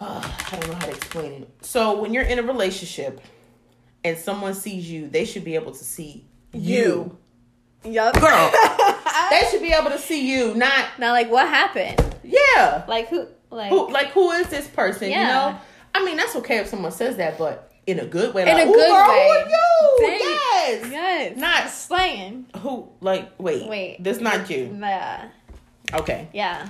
uh, 0.00 0.20
i 0.52 0.56
don't 0.56 0.68
know 0.68 0.74
how 0.74 0.86
to 0.86 0.92
explain 0.92 1.32
it 1.42 1.48
so 1.62 2.00
when 2.00 2.12
you're 2.14 2.24
in 2.24 2.38
a 2.38 2.42
relationship 2.42 3.20
and 4.04 4.16
someone 4.16 4.54
sees 4.54 4.88
you 4.90 5.08
they 5.08 5.24
should 5.24 5.44
be 5.44 5.54
able 5.56 5.72
to 5.72 5.84
see 5.84 6.24
you, 6.52 7.16
Yup. 7.84 8.14
girl 8.18 8.50
they 9.30 9.42
should 9.50 9.60
be 9.60 9.72
able 9.72 9.90
to 9.90 9.98
see 9.98 10.30
you 10.32 10.54
not 10.54 10.86
not 10.98 11.12
like, 11.12 11.30
what 11.30 11.46
happened? 11.48 12.02
yeah 12.24 12.84
Like, 12.88 13.08
who? 13.08 13.26
Like, 13.50 13.68
who 13.70 13.90
like 13.90 14.08
who 14.08 14.30
is 14.32 14.48
this 14.48 14.66
person? 14.68 15.10
Yeah. 15.10 15.20
You 15.20 15.26
know, 15.52 15.60
I 15.94 16.04
mean 16.04 16.16
that's 16.16 16.36
okay 16.36 16.58
if 16.58 16.68
someone 16.68 16.92
says 16.92 17.16
that, 17.16 17.38
but 17.38 17.72
in 17.86 17.98
a 18.00 18.06
good 18.06 18.34
way. 18.34 18.42
In 18.42 18.48
like, 18.48 18.66
a 18.68 18.70
good 18.70 18.88
girl, 18.88 19.08
way." 19.08 19.44
Who 19.46 20.04
are 20.04 20.10
you? 20.10 20.18
Dang. 20.18 20.20
Yes. 20.20 20.90
yes. 20.92 21.36
Not 21.36 21.70
slaying. 21.70 22.46
who. 22.58 22.88
Like 23.00 23.30
wait. 23.38 23.68
Wait. 23.68 24.02
This 24.02 24.20
not 24.20 24.50
you. 24.50 24.76
Yeah. 24.78 25.28
Okay. 25.94 26.28
Yeah. 26.32 26.68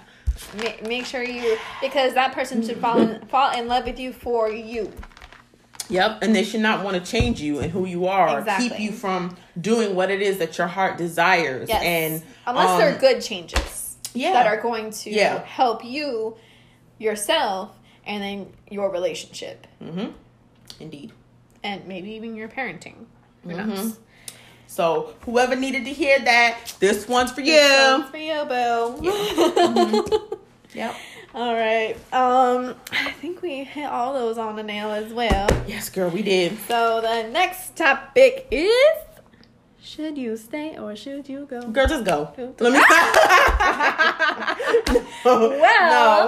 Ma- 0.57 0.89
make 0.89 1.05
sure 1.05 1.23
you 1.23 1.59
because 1.81 2.15
that 2.15 2.33
person 2.33 2.65
should 2.65 2.79
fall 2.79 3.01
in, 3.01 3.27
fall 3.27 3.59
in 3.59 3.67
love 3.67 3.85
with 3.85 3.99
you 3.99 4.13
for 4.13 4.51
you. 4.51 4.93
Yep. 5.91 6.19
And 6.23 6.35
they 6.37 6.45
should 6.45 6.61
not 6.61 6.85
want 6.85 7.03
to 7.03 7.11
change 7.11 7.41
you 7.41 7.61
and 7.61 7.73
who 7.73 7.87
you 7.87 8.07
are. 8.07 8.39
Exactly. 8.39 8.69
Keep 8.69 8.81
you 8.81 8.93
from 8.93 9.37
doing 9.61 9.95
what 9.95 10.11
it 10.11 10.23
is 10.23 10.39
that 10.39 10.57
your 10.59 10.67
heart 10.67 10.99
desires. 10.99 11.69
Yes. 11.69 11.83
And 11.83 12.23
unless 12.47 12.71
um, 12.71 12.79
they're 12.79 12.99
good 12.99 13.23
changes 13.23 13.97
yeah. 14.15 14.33
that 14.33 14.47
are 14.47 14.61
going 14.61 14.91
to 14.91 15.11
Yeah. 15.11 15.43
help 15.45 15.85
you 15.85 16.37
yourself 16.99 17.75
and 18.09 18.23
then 18.23 18.53
your 18.71 18.91
relationship 18.91 19.67
Mm-hmm. 19.81 20.09
Indeed. 20.81 21.13
and 21.63 21.87
maybe 21.87 22.11
even 22.13 22.35
your 22.35 22.49
parenting. 22.49 23.05
Who 23.45 23.51
Mhm. 23.51 23.67
knows? 23.69 23.99
So 24.67 25.15
whoever 25.25 25.55
needed 25.57 25.85
to 25.87 25.93
hear 25.93 26.19
that, 26.19 26.75
this 26.81 27.07
one's 27.09 27.31
for 27.33 27.41
you. 27.41 27.53
This 27.53 27.99
one's 27.99 28.11
for 28.11 28.19
you, 28.19 28.45
boo. 28.45 30.39
Yep. 30.75 30.95
All 31.35 31.55
right. 31.55 31.97
Um, 32.13 32.75
I 32.93 33.11
think 33.23 33.41
we 33.41 33.65
hit 33.65 33.87
all 33.87 34.13
those 34.13 34.37
on 34.37 34.55
the 34.57 34.63
nail 34.63 34.91
as 34.91 35.11
well. 35.15 35.49
Yes, 35.67 35.89
girl, 35.89 36.11
we 36.11 36.21
did. 36.23 36.59
So 36.69 37.01
the 37.01 37.23
next 37.31 37.75
topic 37.75 38.47
is: 38.51 38.95
Should 39.83 40.19
you 40.19 40.37
stay 40.37 40.77
or 40.77 40.95
should 40.95 41.27
you 41.27 41.47
go? 41.47 41.63
Girl, 41.63 41.87
just 41.87 42.05
go. 42.05 42.31
Go. 42.37 42.55
Let 42.61 42.73
me. 42.75 42.81
no. 45.25 45.25
Well, 45.25 45.51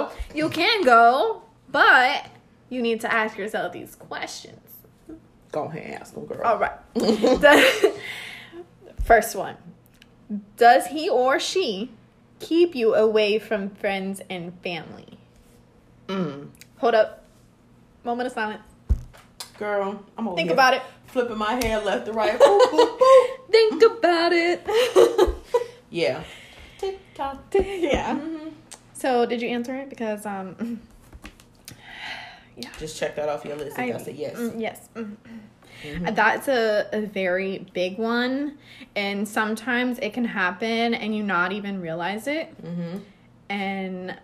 no. 0.03 0.09
you 0.33 0.49
can 0.49 0.83
go, 0.83 1.43
but 1.71 2.27
you 2.69 2.81
need 2.81 3.01
to 3.01 3.13
ask 3.13 3.37
yourself 3.37 3.73
these 3.73 3.95
questions. 3.95 4.59
Go 5.51 5.63
ahead 5.65 5.83
and 5.83 5.95
ask 5.95 6.13
them, 6.13 6.25
girl. 6.25 6.41
All 6.43 6.57
right. 6.59 6.77
First 9.03 9.35
one: 9.35 9.57
Does 10.55 10.87
he 10.87 11.09
or 11.09 11.39
she 11.39 11.91
keep 12.39 12.75
you 12.75 12.95
away 12.95 13.37
from 13.39 13.69
friends 13.69 14.21
and 14.29 14.57
family? 14.61 15.17
Mm. 16.07 16.49
Hold 16.77 16.95
up. 16.95 17.25
Moment 18.03 18.27
of 18.27 18.33
silence. 18.33 18.61
Girl, 19.57 20.03
I'm 20.17 20.27
over 20.27 20.35
Think 20.35 20.47
here 20.49 20.53
about 20.53 20.73
it. 20.73 20.81
Flipping 21.07 21.37
my 21.37 21.53
hair 21.63 21.79
left 21.81 22.05
to 22.07 22.13
right. 22.13 22.39
Boop, 22.39 22.61
boop, 22.71 22.97
boop. 22.97 23.27
Think 23.51 23.83
about 23.83 24.31
it. 24.33 24.65
Yeah. 25.93 26.23
Tick 26.77 26.99
tock. 27.13 27.43
yeah. 27.53 28.15
Mm-hmm. 28.15 28.47
So 28.93 29.25
did 29.25 29.41
you 29.41 29.49
answer 29.49 29.75
it? 29.75 29.89
Because 29.89 30.25
um 30.25 30.79
Just 32.79 32.97
check 32.97 33.15
that 33.15 33.29
off 33.29 33.45
your 33.45 33.55
list. 33.55 33.77
If 33.77 33.95
I, 33.95 33.97
said 33.97 34.15
yes. 34.15 34.35
mm, 34.37 34.59
yes. 34.59 34.89
Mm. 34.95 35.15
Mhm. 35.83 36.15
That's 36.15 36.47
a, 36.47 36.87
a 36.93 37.01
very 37.01 37.65
big 37.73 37.97
one. 37.97 38.57
And 38.95 39.27
sometimes 39.27 39.97
it 39.99 40.13
can 40.13 40.25
happen 40.25 40.93
and 40.93 41.15
you 41.15 41.23
not 41.23 41.51
even 41.53 41.81
realize 41.81 42.27
it. 42.27 42.53
Mm-hmm. 42.63 42.97
And 43.49 44.17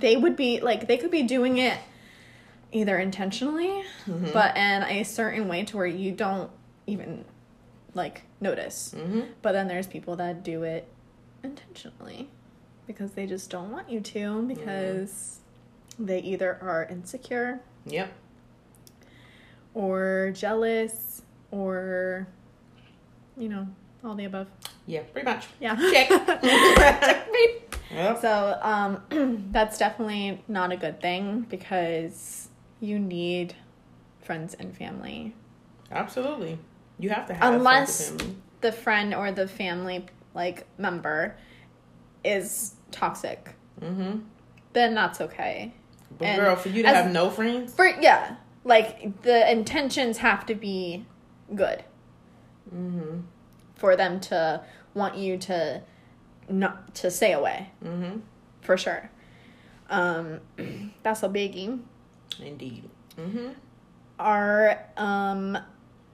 they 0.00 0.16
would 0.16 0.36
be 0.36 0.60
like 0.60 0.88
they 0.88 0.96
could 0.96 1.10
be 1.10 1.22
doing 1.22 1.58
it 1.58 1.78
either 2.72 2.98
intentionally 2.98 3.82
Mhm. 4.06 4.32
but 4.32 4.56
in 4.56 4.82
a 4.84 5.02
certain 5.02 5.48
way 5.48 5.64
to 5.64 5.76
where 5.76 5.86
you 5.86 6.12
don't 6.12 6.50
even 6.86 7.24
like 7.94 8.22
notice. 8.40 8.94
Mm-hmm. 8.96 9.22
But 9.42 9.52
then 9.52 9.68
there's 9.68 9.86
people 9.88 10.16
that 10.16 10.42
do 10.44 10.62
it 10.62 10.86
intentionally 11.42 12.28
because 12.86 13.12
they 13.12 13.26
just 13.26 13.50
don't 13.50 13.70
want 13.70 13.90
you 13.90 14.00
to 14.00 14.42
because 14.42 15.39
they 16.06 16.20
either 16.20 16.58
are 16.62 16.84
insecure 16.90 17.60
Yep. 17.86 18.12
or 19.74 20.32
jealous 20.34 21.22
or 21.50 22.26
you 23.36 23.48
know, 23.48 23.66
all 24.04 24.14
the 24.14 24.24
above. 24.24 24.48
Yeah, 24.86 25.02
pretty 25.02 25.24
much. 25.24 25.46
Yeah. 25.60 25.74
Check. 25.92 26.08
Checkmate. 26.42 27.74
Yep. 27.92 28.20
So, 28.20 28.58
um 28.62 29.48
that's 29.52 29.78
definitely 29.78 30.42
not 30.48 30.72
a 30.72 30.76
good 30.76 31.00
thing 31.00 31.46
because 31.48 32.48
you 32.80 32.98
need 32.98 33.54
friends 34.20 34.54
and 34.54 34.76
family. 34.76 35.34
Absolutely. 35.90 36.58
You 36.98 37.10
have 37.10 37.26
to 37.26 37.34
have 37.34 37.54
Unless 37.54 38.14
the 38.60 38.72
friend 38.72 39.14
or 39.14 39.32
the 39.32 39.48
family 39.48 40.06
like 40.34 40.66
member 40.78 41.36
is 42.24 42.74
toxic. 42.90 43.54
Mm-hmm. 43.80 44.20
Then 44.72 44.94
that's 44.94 45.20
okay. 45.20 45.72
But 46.20 46.28
And 46.28 46.40
girl, 46.40 46.54
for 46.54 46.68
you 46.68 46.82
to 46.84 46.88
as- 46.88 46.96
have 46.96 47.12
no 47.12 47.30
friends, 47.30 47.74
For 47.74 47.86
yeah, 47.86 48.36
like 48.62 49.22
the 49.22 49.50
intentions 49.50 50.18
have 50.18 50.46
to 50.46 50.54
be 50.54 51.04
good 51.54 51.82
mm-hmm. 52.72 53.20
for 53.74 53.96
them 53.96 54.20
to 54.20 54.62
want 54.94 55.16
you 55.16 55.36
to 55.38 55.82
not 56.48 56.94
to 56.96 57.10
stay 57.10 57.32
away 57.32 57.70
Mm-hmm. 57.84 58.18
for 58.60 58.76
sure. 58.76 59.10
Um, 59.88 60.40
that's 61.02 61.22
a 61.22 61.28
biggie. 61.28 61.80
Indeed. 62.40 62.88
Mm-hmm. 63.18 63.48
Are 64.18 64.84
um, 64.96 65.58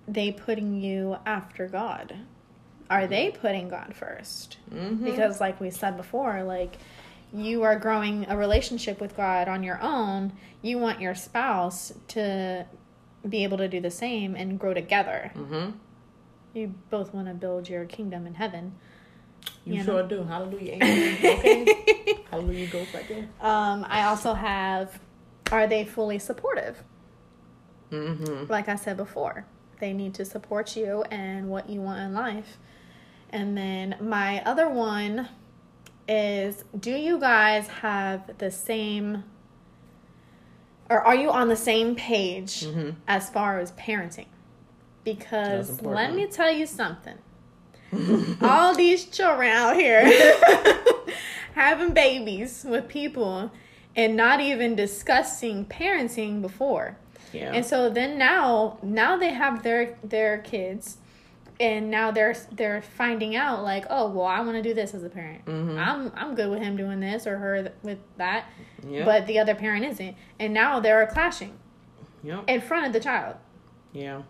they 0.09 0.31
putting 0.33 0.81
you 0.81 1.17
after 1.27 1.67
God? 1.69 2.15
Are 2.89 3.07
they 3.09 3.33
putting 3.33 3.69
God 3.69 3.95
1st 3.99 4.57
Mm-hmm. 4.73 5.05
Because, 5.05 5.41
like 5.41 5.61
we 5.61 5.71
said 5.71 5.97
before, 5.97 6.45
like 6.45 6.79
you 7.33 7.63
are 7.63 7.79
growing 7.79 8.27
a 8.29 8.37
relationship 8.37 9.01
with 9.01 9.17
God 9.17 9.49
on 9.49 9.63
your 9.63 9.81
own. 9.83 10.33
You 10.63 10.79
want 10.79 11.01
your 11.01 11.15
spouse 11.15 11.93
to 12.09 12.67
be 13.29 13.45
able 13.45 13.59
to 13.59 13.69
do 13.69 13.81
the 13.81 13.91
same 13.91 14.35
and 14.35 14.59
grow 14.59 14.75
together. 14.75 15.33
Mm-hmm. 15.35 15.71
You 16.55 16.75
both 16.91 17.13
want 17.13 17.29
to 17.29 17.35
build 17.35 17.69
your 17.69 17.85
kingdom 17.85 18.27
in 18.27 18.35
heaven. 18.35 18.75
You 19.65 19.75
You 19.75 19.85
sure 19.85 20.03
do. 20.03 20.25
Hallelujah. 20.25 20.77
Okay. 21.37 22.25
Hallelujah 22.31 22.67
goes 22.69 22.93
right 22.95 23.09
there. 23.09 23.29
Um, 23.41 23.85
I 23.89 24.05
also 24.05 24.35
have, 24.35 24.99
are 25.53 25.67
they 25.67 25.85
fully 25.85 26.19
supportive? 26.19 26.83
Mm-hmm. 27.91 28.51
Like 28.51 28.69
I 28.69 28.77
said 28.77 28.97
before, 28.97 29.47
they 29.81 29.93
need 29.93 30.15
to 30.15 30.25
support 30.25 30.77
you 30.77 31.03
and 31.11 31.49
what 31.49 31.69
you 31.69 31.81
want 31.81 32.01
in 32.01 32.15
life. 32.15 32.59
And 33.31 33.57
then 33.57 33.97
my 34.01 34.43
other 34.45 34.69
one 34.69 35.29
is 36.09 36.65
do 36.79 36.91
you 36.93 37.19
guys 37.19 37.67
have 37.69 38.39
the 38.39 38.51
same, 38.51 39.25
or 40.89 41.01
are 41.01 41.15
you 41.15 41.31
on 41.31 41.49
the 41.49 41.57
same 41.57 41.95
page 41.97 42.61
Mm-hmm. 42.63 42.91
as 43.09 43.29
far 43.31 43.59
as 43.59 43.73
parenting? 43.73 44.27
Because 45.05 45.81
let 45.83 46.15
me 46.15 46.27
tell 46.27 46.51
you 46.51 46.67
something. 46.67 47.17
All 48.43 48.75
these 48.75 49.05
children 49.05 49.49
out 49.51 49.77
here 49.77 50.03
having 51.55 51.95
babies 51.95 52.65
with 52.69 52.89
people 52.89 53.53
and 53.95 54.17
not 54.17 54.41
even 54.41 54.75
discussing 54.75 55.65
parenting 55.65 56.43
before. 56.43 56.97
Yeah. 57.33 57.53
And 57.53 57.65
so 57.65 57.89
then 57.89 58.19
now 58.19 58.79
now 58.83 59.17
they 59.17 59.31
have 59.33 59.63
their 59.63 59.97
their 60.03 60.39
kids 60.39 60.99
and 61.59 61.91
now 61.91 62.11
they're 62.11 62.37
they're 62.53 62.83
finding 62.83 63.35
out 63.37 63.63
like, 63.63 63.85
oh, 63.91 64.09
well, 64.11 64.27
I 64.27 64.41
want 64.41 64.53
to 64.57 64.63
do 64.63 64.75
this 64.75 64.93
as 64.95 65.03
a 65.05 65.09
parent. 65.09 65.45
Mhm. 65.47 65.79
I'm 65.79 66.13
I'm 66.15 66.35
good 66.35 66.51
with 66.51 66.61
him 66.63 66.77
doing 66.77 67.01
this 67.01 67.27
or 67.27 67.39
her 67.39 67.63
th- 67.63 67.75
with 67.83 67.99
that, 68.19 68.47
yeah. 68.87 69.05
but 69.05 69.27
the 69.27 69.39
other 69.39 69.55
parent 69.55 69.85
isn't. 69.85 70.17
And 70.39 70.53
now 70.53 70.81
they're 70.81 71.07
clashing 71.07 71.59
yeah. 72.23 72.43
in 72.47 72.61
front 72.61 72.87
of 72.87 72.93
the 72.93 73.01
child. 73.01 73.37
Yeah. 73.93 74.23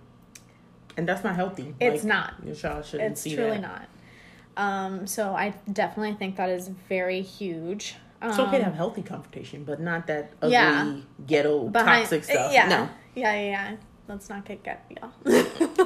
And 0.97 1.07
that's 1.09 1.25
not 1.25 1.37
healthy. 1.37 1.75
It's 1.81 2.05
Like, 2.05 2.09
not. 2.09 2.35
Your 2.45 2.55
child 2.55 2.85
shouldn't 2.87 2.91
see 2.91 3.01
that. 3.01 3.11
It's 3.13 3.21
see 3.21 3.35
truly 3.37 3.51
that. 3.59 3.61
not. 3.61 3.89
Um, 4.57 5.07
so 5.07 5.35
I 5.35 5.53
definitely 5.71 6.15
think 6.15 6.37
that 6.37 6.49
is 6.49 6.69
very 6.89 7.21
huge. 7.21 7.97
Um, 8.23 8.31
It's 8.31 8.39
okay 8.39 8.57
to 8.59 8.65
have 8.65 8.75
healthy 8.75 9.03
confrontation, 9.03 9.65
but 9.65 9.79
not 9.79 10.07
that 10.07 10.33
ugly, 10.41 10.53
Yeah. 10.53 10.95
ghetto, 11.27 11.69
behind- 11.69 12.03
toxic 12.05 12.25
stuff. 12.25 12.51
Yeah, 12.53 12.69
No. 12.69 12.89
yeah, 13.15 13.35
yeah, 13.35 13.41
yeah. 13.51 13.77
Let's 14.09 14.29
not 14.29 14.45
get 14.45 14.63
get 14.63 14.85
y'all. 14.91 15.11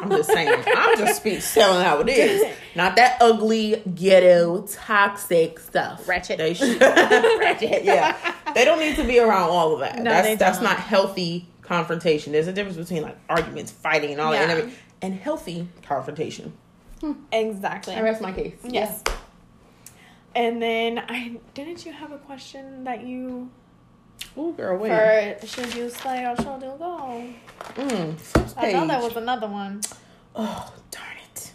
I'm 0.01 0.11
just 0.11 0.31
saying. 0.31 0.63
I'm 0.67 0.99
just 0.99 1.17
speak 1.21 1.43
telling 1.43 1.85
how 1.85 2.01
it 2.01 2.09
is. 2.09 2.57
Not 2.75 2.97
that 2.97 3.19
ugly, 3.21 3.83
ghetto, 3.95 4.67
toxic 4.67 5.59
stuff. 5.59 6.09
Ratchet. 6.09 6.39
They 6.39 6.55
should. 6.55 6.81
Wretched. 6.81 7.85
Yeah. 7.85 8.17
They 8.55 8.65
don't 8.65 8.79
need 8.79 8.97
to 8.97 9.05
be 9.05 9.19
around 9.19 9.51
all 9.51 9.75
of 9.75 9.81
that. 9.81 9.99
No, 9.99 10.05
that's 10.05 10.27
they 10.27 10.35
that's 10.37 10.59
don't. 10.59 10.65
not 10.65 10.79
healthy 10.79 11.47
confrontation. 11.63 12.33
There's 12.33 12.49
a 12.49 12.53
difference 12.53 12.77
between 12.77 13.03
like 13.03 13.17
arguments, 13.29 13.71
fighting, 13.71 14.13
and 14.13 14.21
all 14.21 14.33
that, 14.33 14.51
and, 14.51 14.73
and 15.03 15.15
healthy 15.15 15.69
confrontation. 15.83 16.53
Hmm. 17.01 17.13
exactly. 17.33 17.95
I 17.95 18.03
rest 18.03 18.21
my 18.21 18.33
case. 18.33 18.57
Yes. 18.63 19.03
And 20.35 20.61
then 20.63 20.99
I 20.99 21.39
didn't 21.55 21.85
you 21.85 21.93
have 21.93 22.13
a 22.13 22.19
question 22.19 22.85
that 22.85 23.05
you 23.05 23.51
Oh, 24.37 24.53
girl, 24.53 24.77
wait. 24.79 25.41
for 25.41 25.47
should 25.47 25.75
you 25.75 25.91
slay 25.91 26.25
or 26.25 26.37
should 26.37 26.63
you 26.63 26.75
go? 26.79 27.25
Mm, 27.75 28.19
first 28.19 28.55
I 28.59 28.73
know 28.73 28.87
that 28.87 29.03
was 29.03 29.17
another 29.17 29.47
one. 29.49 29.81
Oh, 30.35 30.73
darn 30.91 31.17
it. 31.35 31.53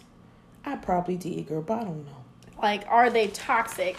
I 0.64 0.76
probably 0.76 1.16
did, 1.16 1.46
girl, 1.46 1.62
but 1.62 1.78
I 1.80 1.84
don't 1.84 2.04
know. 2.04 2.24
Like, 2.62 2.84
are 2.88 3.10
they 3.10 3.28
toxic? 3.28 3.96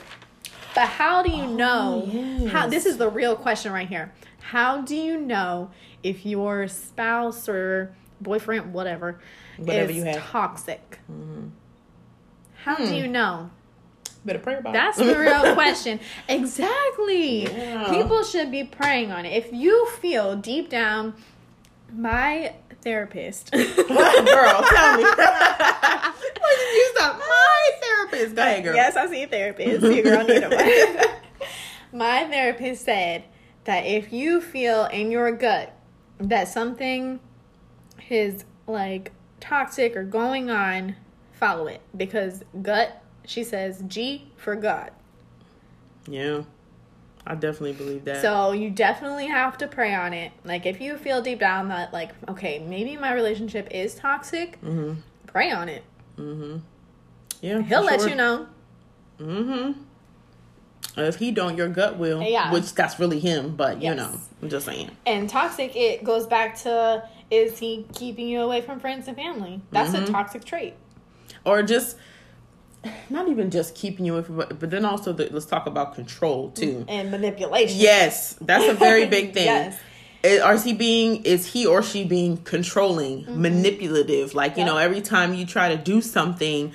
But 0.76 0.88
how 0.88 1.24
do 1.24 1.32
you 1.32 1.48
know? 1.48 2.04
Oh, 2.06 2.12
yes. 2.12 2.52
How 2.52 2.68
this 2.68 2.86
is 2.86 2.98
the 2.98 3.10
real 3.10 3.36
question 3.36 3.72
right 3.72 3.88
here. 3.88 4.14
How 4.40 4.82
do 4.82 4.96
you 4.96 5.20
know 5.20 5.72
if 6.04 6.26
your 6.26 6.68
spouse 6.68 7.50
or 7.50 7.96
boyfriend, 8.22 8.74
whatever, 8.74 9.20
Whatever 9.58 9.90
is 9.92 9.98
you 9.98 10.04
have. 10.04 10.24
toxic? 10.24 11.00
How 12.64 12.76
Hmm. 12.76 12.86
do 12.86 12.96
you 12.96 13.08
know? 13.08 13.50
Better 14.28 14.40
pray 14.40 14.58
about 14.58 14.74
That's 14.74 15.00
it. 15.00 15.06
the 15.06 15.18
real 15.18 15.54
question. 15.56 16.02
Exactly. 16.28 17.44
Yeah. 17.44 17.88
People 17.90 18.24
should 18.24 18.52
be 18.52 18.66
praying 18.66 19.14
on 19.14 19.26
it. 19.26 19.30
If 19.32 19.54
you 19.54 19.88
feel 20.02 20.36
deep 20.36 20.70
down, 20.70 21.14
my 21.94 22.54
therapist. 22.82 23.52
girl, 23.54 23.64
tell 23.66 24.98
me. 24.98 25.06
You 26.74 26.92
stop? 26.96 27.18
My 27.20 27.70
therapist. 27.82 28.36
Go 28.36 28.42
ahead, 28.42 28.64
girl. 28.64 28.76
Yes, 28.76 28.96
I 28.96 29.08
see 29.08 29.24
a 29.24 29.28
therapist. 29.28 29.82
Your 29.84 30.04
girl 30.04 30.24
need 30.26 30.42
one. 30.44 31.08
My 31.92 32.26
therapist 32.26 32.84
said 32.86 33.24
that 33.66 33.86
if 33.86 34.12
you 34.12 34.42
feel 34.42 34.86
in 34.86 35.10
your 35.12 35.32
gut 35.32 35.74
that 36.20 36.48
something 36.48 37.20
is 38.10 38.44
like 38.66 39.12
toxic 39.40 39.96
or 39.96 40.04
going 40.04 40.50
on, 40.50 40.96
follow 41.34 41.68
it 41.68 41.82
because 41.96 42.44
gut. 42.62 43.02
She 43.28 43.44
says 43.44 43.84
G 43.88 44.32
for 44.38 44.56
God. 44.56 44.92
Yeah. 46.08 46.44
I 47.28 47.36
definitely 47.36 47.74
believe 47.74 48.06
that. 48.06 48.22
So 48.22 48.54
you 48.54 48.70
definitely 48.70 49.28
have 49.28 49.58
to 49.58 49.68
pray 49.68 49.94
on 49.94 50.14
it. 50.14 50.32
Like 50.46 50.66
if 50.66 50.80
you 50.80 50.98
feel 50.98 51.22
deep 51.22 51.40
down 51.42 51.68
that 51.68 51.92
like 51.94 52.12
okay 52.30 52.60
maybe 52.60 52.96
my 52.96 53.14
relationship 53.14 53.68
is 53.70 53.96
toxic, 53.96 54.60
mm-hmm. 54.62 54.94
pray 55.28 55.52
on 55.52 55.68
it. 55.68 55.84
Mm-hmm. 56.18 56.58
Yeah. 57.42 57.62
He'll 57.62 57.84
let 57.84 58.10
you 58.10 58.16
know. 58.16 58.48
Mm-hmm. 59.20 59.82
If 61.00 61.18
he 61.18 61.32
don't, 61.32 61.58
your 61.58 61.68
gut 61.68 61.98
will. 61.98 62.24
Yeah. 62.24 62.52
Which 62.52 62.74
that's 62.74 62.98
really 62.98 63.20
him, 63.20 63.56
but 63.56 63.82
you 63.84 63.94
know, 63.94 64.18
I'm 64.42 64.50
just 64.50 64.66
saying. 64.66 64.90
And 65.06 65.30
toxic, 65.30 65.76
it 65.76 66.06
goes 66.06 66.26
back 66.26 66.56
to 66.60 67.04
is 67.30 67.60
he 67.60 67.86
keeping 67.94 68.30
you 68.30 68.40
away 68.40 68.62
from 68.62 68.80
friends 68.80 69.08
and 69.10 69.18
family? 69.18 69.60
That's 69.72 69.92
Mm-hmm. 69.92 70.06
a 70.06 70.08
toxic 70.08 70.46
trait. 70.46 70.76
Or 71.44 71.62
just 71.62 71.98
not 73.10 73.28
even 73.30 73.50
just 73.50 73.76
keeping 73.76 74.06
you 74.06 74.14
with 74.14 74.36
but, 74.36 74.60
but 74.60 74.70
then 74.70 74.86
also 74.86 75.14
the, 75.14 75.30
let's 75.32 75.46
talk 75.46 75.68
about 75.68 75.96
control 75.96 76.52
too. 76.52 76.86
And 76.88 77.12
manipulation. 77.12 77.80
Yes, 77.80 78.34
that's 78.42 78.68
a 78.68 78.74
very 78.74 79.06
big 79.06 79.34
thing. 79.34 79.46
Yes. 79.46 79.80
Is, 80.24 80.64
he 80.64 80.74
being 80.74 81.24
is 81.24 81.46
he 81.54 81.66
or 81.66 81.82
she 81.82 82.04
being 82.04 82.38
controlling, 82.38 83.24
mm-hmm. 83.24 83.42
manipulative? 83.42 84.34
Like, 84.34 84.58
you 84.58 84.66
know, 84.66 84.78
every 84.78 85.02
time 85.02 85.34
you 85.34 85.46
try 85.46 85.70
to 85.70 85.78
do 85.78 86.02
something, 86.02 86.74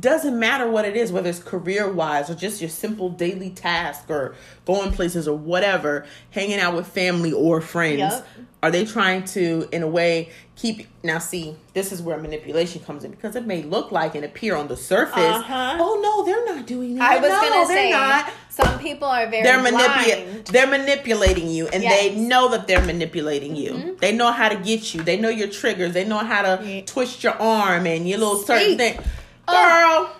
doesn't 0.00 0.38
matter 0.38 0.68
what 0.68 0.84
it 0.84 0.96
is, 0.96 1.12
whether 1.12 1.28
it's 1.28 1.38
career 1.38 1.90
wise 1.90 2.30
or 2.30 2.34
just 2.34 2.60
your 2.60 2.70
simple 2.70 3.10
daily 3.10 3.50
task 3.50 4.10
or 4.10 4.34
going 4.64 4.92
places 4.92 5.28
or 5.28 5.36
whatever, 5.36 6.06
hanging 6.30 6.58
out 6.58 6.74
with 6.74 6.86
family 6.86 7.32
or 7.32 7.60
friends. 7.60 7.98
Yep. 7.98 8.26
Are 8.60 8.72
they 8.72 8.84
trying 8.84 9.24
to, 9.26 9.68
in 9.70 9.84
a 9.84 9.86
way, 9.86 10.30
keep 10.56 10.88
now? 11.04 11.18
See, 11.20 11.54
this 11.74 11.92
is 11.92 12.02
where 12.02 12.18
manipulation 12.18 12.82
comes 12.82 13.04
in 13.04 13.12
because 13.12 13.36
it 13.36 13.46
may 13.46 13.62
look 13.62 13.92
like 13.92 14.16
and 14.16 14.24
appear 14.24 14.56
on 14.56 14.66
the 14.66 14.76
surface. 14.76 15.14
Uh-huh. 15.16 15.76
Oh 15.78 16.00
no, 16.02 16.24
they're 16.24 16.44
not 16.44 16.66
doing 16.66 16.96
that. 16.96 17.08
I 17.12 17.18
was 17.20 17.30
no, 17.30 17.40
gonna 17.40 17.66
say 17.66 17.90
not 17.92 18.32
some 18.48 18.78
people 18.80 19.06
are 19.06 19.28
very 19.30 19.44
they're 19.44 19.62
manipulating 19.62 20.42
they're 20.50 20.66
manipulating 20.66 21.46
you 21.48 21.68
and 21.68 21.80
they 21.80 21.86
Yes. 22.06 22.12
Mm-hmm. 22.14 22.26
know 22.28 22.48
that 22.48 22.66
they're 22.66 22.84
manipulating 22.84 23.54
you 23.54 23.96
they 24.00 24.10
know 24.10 24.32
how 24.32 24.48
to 24.48 24.56
get 24.56 24.92
you 24.94 25.02
they 25.04 25.16
know 25.16 25.28
your 25.28 25.46
triggers 25.46 25.92
they 25.94 26.04
know 26.04 26.18
how 26.18 26.42
to 26.42 26.64
Yeah. 26.66 26.80
twist 26.84 27.22
your 27.22 27.34
arm 27.40 27.86
and 27.86 28.08
your 28.08 28.18
little 28.18 28.38
certain 28.38 28.76
thing 28.76 28.96
girl 28.96 29.04
Oh. 29.46 30.16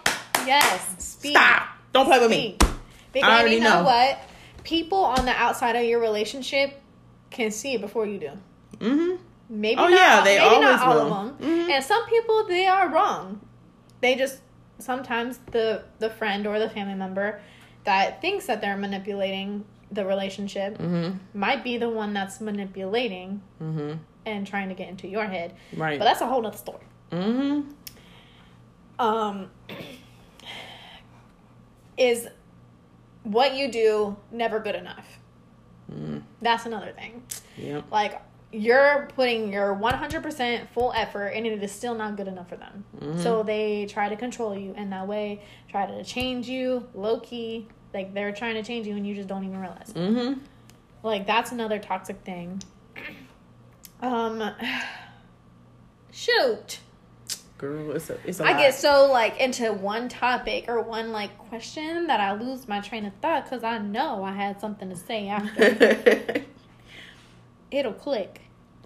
Yes. 0.46 0.94
Speak. 1.05 1.33
stop 1.33 1.64
don't 1.92 2.07
play 2.07 2.20
with 2.20 2.31
me 2.31 2.57
Because 3.12 3.29
I 3.29 3.40
already 3.40 3.57
you 3.57 3.61
know, 3.62 3.81
know. 3.81 3.85
what? 3.85 4.20
People 4.62 4.98
on 5.05 5.24
the 5.24 5.33
outside 5.33 5.74
of 5.74 5.83
your 5.83 5.98
relationship 5.98 6.81
can 7.31 7.51
see 7.51 7.75
it 7.75 7.81
before 7.81 8.07
you 8.07 8.19
do. 8.19 8.31
mm-hmm 8.79 9.23
Maybe 9.51 9.81
Oh, 9.81 9.88
not, 9.88 9.99
yeah, 9.99 10.21
they 10.23 10.38
maybe 10.38 10.61
not 10.61 10.81
always 10.81 10.83
all 10.83 10.95
will. 11.07 11.14
of 11.14 11.38
them. 11.38 11.49
Mhm. 11.49 11.71
And 11.71 11.85
some 11.85 12.05
people 12.07 12.47
they 12.47 12.67
are 12.67 12.88
wrong. 12.91 13.41
They 14.01 14.14
just 14.14 14.41
sometimes 14.79 15.38
the 15.53 15.83
the 15.99 16.11
friend 16.11 16.47
or 16.47 16.59
the 16.59 16.69
family 16.71 16.95
member 16.95 17.41
that 17.85 18.21
thinks 18.21 18.47
that 18.47 18.61
they're 18.61 18.77
manipulating 18.77 19.64
the 19.91 20.05
relationship 20.05 20.77
mm-hmm 20.79 21.17
might 21.33 21.64
be 21.64 21.79
the 21.79 21.88
one 21.88 22.12
that's 22.12 22.41
manipulating 22.43 23.41
mm-hmm 23.62 23.95
and 24.27 24.47
trying 24.47 24.69
to 24.69 24.75
get 24.75 24.88
into 24.91 25.09
your 25.09 25.25
head. 25.25 25.55
right 25.75 25.99
But 25.99 26.05
that's 26.05 26.21
a 26.21 26.27
whole 26.27 26.43
nother 26.43 26.59
story. 26.59 26.85
mm-hmm 27.11 27.62
Um 28.99 29.51
is 31.97 32.29
what 33.23 33.55
you 33.55 33.71
do 33.71 34.17
never 34.31 34.61
good 34.61 34.75
enough? 34.75 35.17
Mm 35.92 36.22
That's 36.42 36.66
another 36.66 36.92
thing. 36.92 37.22
yep. 37.57 37.85
Like 37.90 38.20
you're 38.51 39.09
putting 39.14 39.53
your 39.53 39.74
100% 39.77 40.68
full 40.68 40.92
effort 40.94 41.29
and 41.29 41.46
it 41.46 41.62
is 41.62 41.70
still 41.70 41.94
not 41.94 42.16
good 42.16 42.29
enough 42.29 42.48
for 42.48 42.57
them. 42.57 42.85
Mm-hmm. 42.98 43.22
so 43.22 43.42
they 43.42 43.87
try 43.87 44.09
to 44.09 44.16
control 44.16 44.57
you 44.57 44.72
in 44.74 44.88
that 44.90 45.07
way 45.07 45.42
try 45.70 45.85
to 45.85 46.03
change 46.03 46.48
you 46.48 46.88
low 46.94 47.20
key 47.20 47.68
like 47.92 48.14
they're 48.14 48.33
trying 48.33 48.55
to 48.55 48.62
change 48.62 48.87
you 48.87 48.96
and 48.96 49.07
you 49.07 49.14
just 49.14 49.29
don't 49.29 49.44
even 49.44 49.61
realize 49.61 49.92
mm-hmm. 49.92 50.40
Like 51.03 51.27
that's 51.27 51.53
another 51.53 51.79
toxic 51.79 52.20
thing. 52.24 52.62
Um 54.01 54.51
shoot 56.11 56.81
girl 57.59 57.90
it's 57.90 58.09
a 58.09 58.18
it's 58.25 58.40
a 58.40 58.44
i 58.44 58.53
lot. 58.53 58.59
get 58.59 58.75
so 58.75 59.11
like 59.11 59.38
into 59.38 59.73
one 59.73 60.09
topic 60.09 60.64
or 60.68 60.81
one 60.81 61.12
like 61.12 61.37
question 61.38 62.07
that 62.07 62.21
i 62.21 62.33
lose 62.33 62.66
my 62.68 62.81
train 62.81 63.05
of 63.05 63.12
thought 63.21 63.44
because 63.44 63.64
i 63.64 63.79
know 63.79 64.23
i 64.23 64.33
had 64.33 64.61
something 64.61 64.88
to 64.88 64.97
say 64.97 65.29
after 65.29 66.42
it'll 67.71 67.92
click 67.92 68.40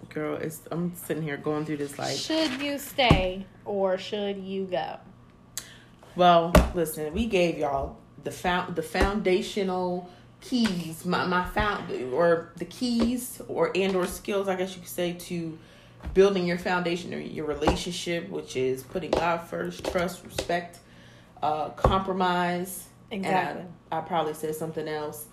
girl 0.09 0.35
it's 0.35 0.61
i'm 0.71 0.93
sitting 0.95 1.23
here 1.23 1.37
going 1.37 1.65
through 1.65 1.77
this 1.77 1.97
like 1.97 2.17
should 2.17 2.61
you 2.61 2.77
stay 2.77 3.45
or 3.65 3.97
should 3.97 4.37
you 4.37 4.65
go? 4.65 4.97
Well, 6.15 6.53
listen, 6.73 7.13
we 7.13 7.25
gave 7.25 7.57
y'all 7.57 7.97
the 8.23 8.31
found 8.31 8.75
the 8.75 8.83
foundational 8.83 10.09
keys, 10.41 11.05
my 11.05 11.25
my 11.25 11.45
found 11.45 11.91
or 12.13 12.51
the 12.57 12.65
keys 12.65 13.41
or 13.47 13.71
and 13.75 13.95
or 13.95 14.05
skills, 14.05 14.47
I 14.47 14.55
guess 14.55 14.75
you 14.75 14.81
could 14.81 14.89
say, 14.89 15.13
to 15.13 15.57
building 16.13 16.45
your 16.45 16.57
foundation 16.57 17.13
or 17.13 17.19
your 17.19 17.45
relationship, 17.45 18.29
which 18.29 18.55
is 18.55 18.83
putting 18.83 19.11
God 19.11 19.37
first, 19.41 19.83
trust, 19.91 20.23
respect, 20.25 20.79
uh, 21.41 21.69
compromise. 21.69 22.87
and 23.11 23.25
I- 23.25 23.29
Exactly. 23.29 23.63
I, 23.91 24.01
probably 24.01 24.33
said 24.33 24.55
something 24.55 24.87
else, 24.87 25.25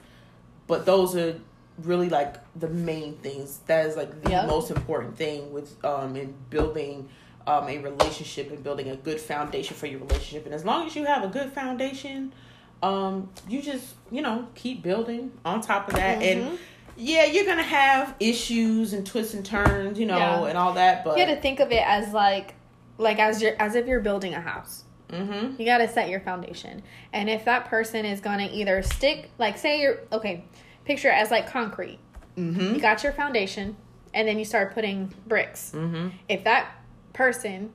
but 0.66 0.84
those 0.84 1.16
are 1.16 1.40
really 1.82 2.08
like 2.10 2.34
the 2.58 2.68
main 2.68 3.14
things. 3.16 3.60
That 3.66 3.86
is 3.86 3.96
like 3.96 4.22
the 4.22 4.30
Yep. 4.30 4.46
most 4.48 4.70
important 4.70 5.16
thing 5.16 5.50
with 5.52 5.82
um 5.82 6.14
in 6.16 6.34
building 6.50 7.08
um 7.46 7.68
a 7.68 7.78
relationship 7.78 8.50
and 8.50 8.62
building 8.62 8.90
a 8.90 8.96
good 8.96 9.18
foundation 9.18 9.74
for 9.76 9.86
your 9.86 10.00
relationship. 10.00 10.44
And 10.44 10.54
as 10.54 10.62
long 10.64 10.86
as 10.86 10.94
you 10.94 11.06
have 11.06 11.24
a 11.24 11.28
good 11.28 11.52
foundation, 11.52 12.34
um, 12.82 13.30
you 13.48 13.62
just 13.62 13.94
you 14.10 14.20
know 14.20 14.46
keep 14.54 14.82
building 14.82 15.32
on 15.44 15.60
top 15.62 15.88
of 15.88 15.94
that 15.94 16.22
and. 16.22 16.58
Yeah, 17.00 17.24
you're 17.24 17.46
gonna 17.46 17.62
have 17.62 18.14
issues 18.20 18.92
and 18.92 19.06
twists 19.06 19.34
and 19.34 19.44
turns, 19.44 19.98
you 19.98 20.06
know, 20.06 20.16
Yeah. 20.18 20.44
and 20.44 20.58
all 20.58 20.74
that. 20.74 21.02
But 21.04 21.18
You 21.18 21.24
got 21.26 21.34
to 21.34 21.40
think 21.40 21.58
of 21.60 21.72
it 21.72 21.82
as 21.86 22.12
like, 22.12 22.54
like 22.98 23.18
as 23.18 23.40
you're 23.42 23.54
as 23.58 23.74
if 23.74 23.86
you're 23.86 24.00
building 24.00 24.34
a 24.34 24.40
house. 24.40 24.84
mm-hmm, 25.08 25.58
You 25.60 25.66
got 25.66 25.78
to 25.78 25.88
set 25.88 26.08
your 26.08 26.20
foundation, 26.20 26.82
and 27.12 27.28
if 27.30 27.44
that 27.46 27.64
person 27.64 28.04
is 28.04 28.20
gonna 28.20 28.48
either 28.52 28.82
stick, 28.82 29.30
like 29.38 29.56
say 29.58 29.80
you're 29.80 30.00
okay, 30.12 30.44
picture 30.84 31.08
it 31.08 31.14
as 31.14 31.30
like 31.30 31.48
concrete. 31.50 31.98
mm-hmm, 32.36 32.74
You 32.74 32.80
got 32.80 33.02
your 33.02 33.12
foundation, 33.12 33.76
and 34.14 34.28
then 34.28 34.38
you 34.38 34.44
start 34.44 34.74
putting 34.74 35.12
bricks. 35.26 35.72
mm-hmm. 35.74 36.08
If 36.28 36.44
that 36.44 36.70
person, 37.12 37.70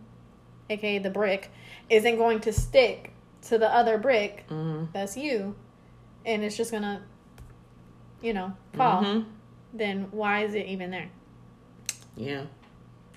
aka 0.70 1.00
the 1.00 1.10
brick, 1.10 1.52
isn't 1.90 2.18
going 2.18 2.40
to 2.42 2.54
stick 2.54 3.12
to 3.44 3.58
the 3.58 3.74
other 3.74 3.98
brick, 3.98 4.46
Mm-hmm. 4.50 4.86
that's 4.94 5.18
you, 5.18 5.56
and 6.26 6.44
it's 6.44 6.56
just 6.58 6.72
gonna, 6.72 7.02
you 8.26 8.34
know, 8.34 8.54
fall. 8.74 9.04
Mhm. 9.04 9.26
Then 9.74 10.08
why 10.12 10.44
is 10.46 10.56
it 10.56 10.66
even 10.66 10.90
there? 10.90 11.10
Yeah. 12.18 12.44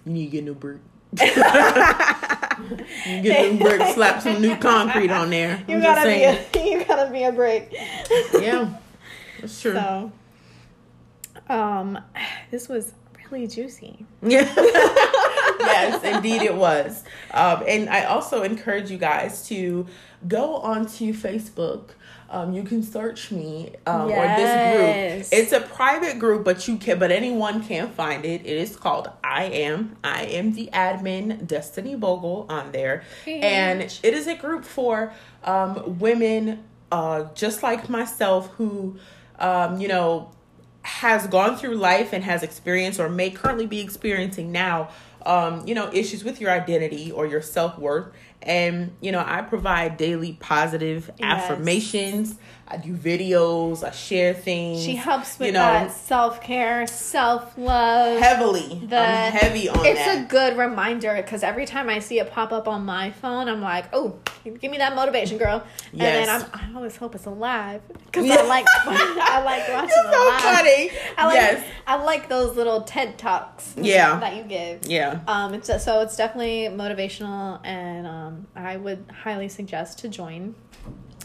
You 0.05 0.13
need 0.13 0.27
to 0.27 0.31
get 0.31 0.43
a 0.43 0.45
new 0.45 0.55
brick. 0.55 0.79
you 1.13 1.27
get 3.23 3.47
a 3.47 3.53
new 3.55 3.61
brick, 3.61 3.95
slap 3.95 4.21
some 4.21 4.43
new 4.43 4.57
concrete 4.57 5.11
on 5.11 5.31
there. 5.31 5.63
You 5.67 5.77
I'm 5.77 5.83
gotta 5.83 6.09
be 6.09 6.25
a, 6.25 6.47
you 6.71 6.85
gotta 6.85 7.11
be 7.11 7.23
a 7.23 7.33
break. 7.33 7.73
yeah, 8.39 8.75
that's 9.41 9.61
true. 9.63 9.73
So, 9.73 10.13
um, 11.49 11.99
this 12.51 12.69
was 12.69 12.93
really 13.31 13.47
juicy. 13.47 14.05
Yeah. 14.23 14.45
yes, 15.61 16.03
indeed 16.05 16.43
it 16.43 16.55
was. 16.55 17.05
Um, 17.33 17.65
and 17.67 17.89
I 17.89 18.05
also 18.05 18.43
encourage 18.43 18.91
you 18.91 18.99
guys 18.99 19.47
to 19.49 19.87
go 20.27 20.57
onto 20.57 21.13
Facebook. 21.13 21.91
Um, 22.31 22.53
you 22.53 22.63
can 22.63 22.83
search 22.83 23.31
me 23.31 23.75
um, 23.87 24.11
or 24.11 24.27
this 24.37 25.23
group. 25.23 25.41
It's 25.41 25.53
a 25.53 25.61
private 25.61 26.19
group, 26.19 26.45
but 26.45 26.69
you 26.69 26.77
can, 26.77 26.99
but 26.99 27.11
anyone 27.11 27.63
can 27.65 27.89
find 27.89 28.25
it. 28.25 28.43
It 28.43 28.57
is 28.59 28.77
called 28.77 29.11
I 29.25 29.45
am. 29.45 29.97
I 30.05 30.25
am 30.25 30.53
the 30.53 30.69
admin, 30.73 31.47
Destiny 31.47 31.95
Bogle, 31.97 32.45
on 32.51 32.73
there, 32.73 33.05
and 33.27 33.81
it 33.83 34.15
is 34.15 34.27
a 34.27 34.35
group 34.35 34.65
for 34.65 35.15
um, 35.45 35.99
women, 35.99 36.65
uh, 36.93 37.25
just 37.35 37.63
like 37.63 37.89
myself, 37.89 38.49
who, 38.59 38.99
um, 39.39 39.81
you 39.81 39.89
know, 39.89 40.31
has 40.83 41.27
gone 41.27 41.57
through 41.57 41.77
life 41.77 42.13
and 42.13 42.25
has 42.25 42.43
experienced 42.43 42.99
or 42.99 43.09
may 43.09 43.31
currently 43.31 43.67
be 43.67 43.81
experiencing 43.81 44.51
now 44.53 44.89
um, 45.27 45.67
you 45.67 45.75
know 45.75 45.91
issues 45.93 46.25
with 46.25 46.41
your 46.41 46.51
identity 46.51 47.11
or 47.13 47.27
your 47.27 47.43
self-worth 47.43 48.13
and 48.43 48.93
you 49.01 49.11
know 49.11 49.23
i 49.27 49.43
provide 49.43 49.97
daily 49.97 50.35
positive 50.41 51.11
Yes. 51.19 51.43
affirmations 51.51 52.37
i 52.71 52.77
do 52.77 52.95
videos 52.95 53.83
i 53.83 53.91
share 53.91 54.35
things 54.35 54.85
She 54.85 54.95
helps 54.95 55.39
with 55.39 55.47
you 55.47 55.53
know 55.53 55.61
that 55.61 55.91
self 55.91 56.41
care, 56.43 56.87
self 56.87 57.57
love. 57.57 58.21
heavily 58.21 58.81
The- 58.87 58.99
i'm 58.99 59.33
heavy 59.33 59.69
on 59.69 59.85
it's 59.87 59.99
that 60.05 60.25
a 60.25 60.27
good 60.27 60.57
reminder 60.57 61.15
because 61.17 61.43
every 61.43 61.65
time 61.67 61.89
I 61.89 61.99
see 62.01 62.19
it 62.21 62.31
pop 62.31 62.53
up 62.53 62.69
on 62.69 62.85
my 62.85 63.11
phone, 63.11 63.49
I'm 63.49 63.61
like, 63.63 63.87
"Oh, 63.93 64.17
give 64.45 64.71
me 64.71 64.79
that 64.79 64.95
motivation, 64.95 65.39
girl!" 65.39 65.63
And 65.93 66.01
then 66.01 66.29
I'm, 66.29 66.43
I 66.53 66.75
always 66.77 66.97
hope 66.97 67.15
it's 67.15 67.25
alive 67.27 67.81
because. 68.07 68.29
I 68.31 68.43
like 68.43 68.67
I 68.77 69.43
like 69.45 69.69
watching 69.69 69.91
You're 70.05 70.13
so 70.13 70.29
live. 70.29 70.41
funny 70.43 70.91
I 71.17 71.25
like 71.27 71.35
yes 71.35 71.65
I 71.87 71.97
like 72.05 72.29
those 72.29 72.57
little 72.57 72.83
TED 72.83 73.19
talks. 73.19 73.75
Yeah. 73.77 74.19
that 74.21 74.37
you 74.37 74.43
give. 74.45 74.85
yeah 74.87 75.21
Um, 75.27 75.55
it's 75.55 75.69
so 75.83 76.01
it's 76.01 76.17
definitely 76.17 76.69
motivational, 76.77 77.61
and 77.65 78.07
um, 78.07 78.47
I 78.55 78.77
would 78.77 79.05
highly 79.25 79.49
suggest 79.49 79.99
to 80.01 80.09
join. 80.09 80.55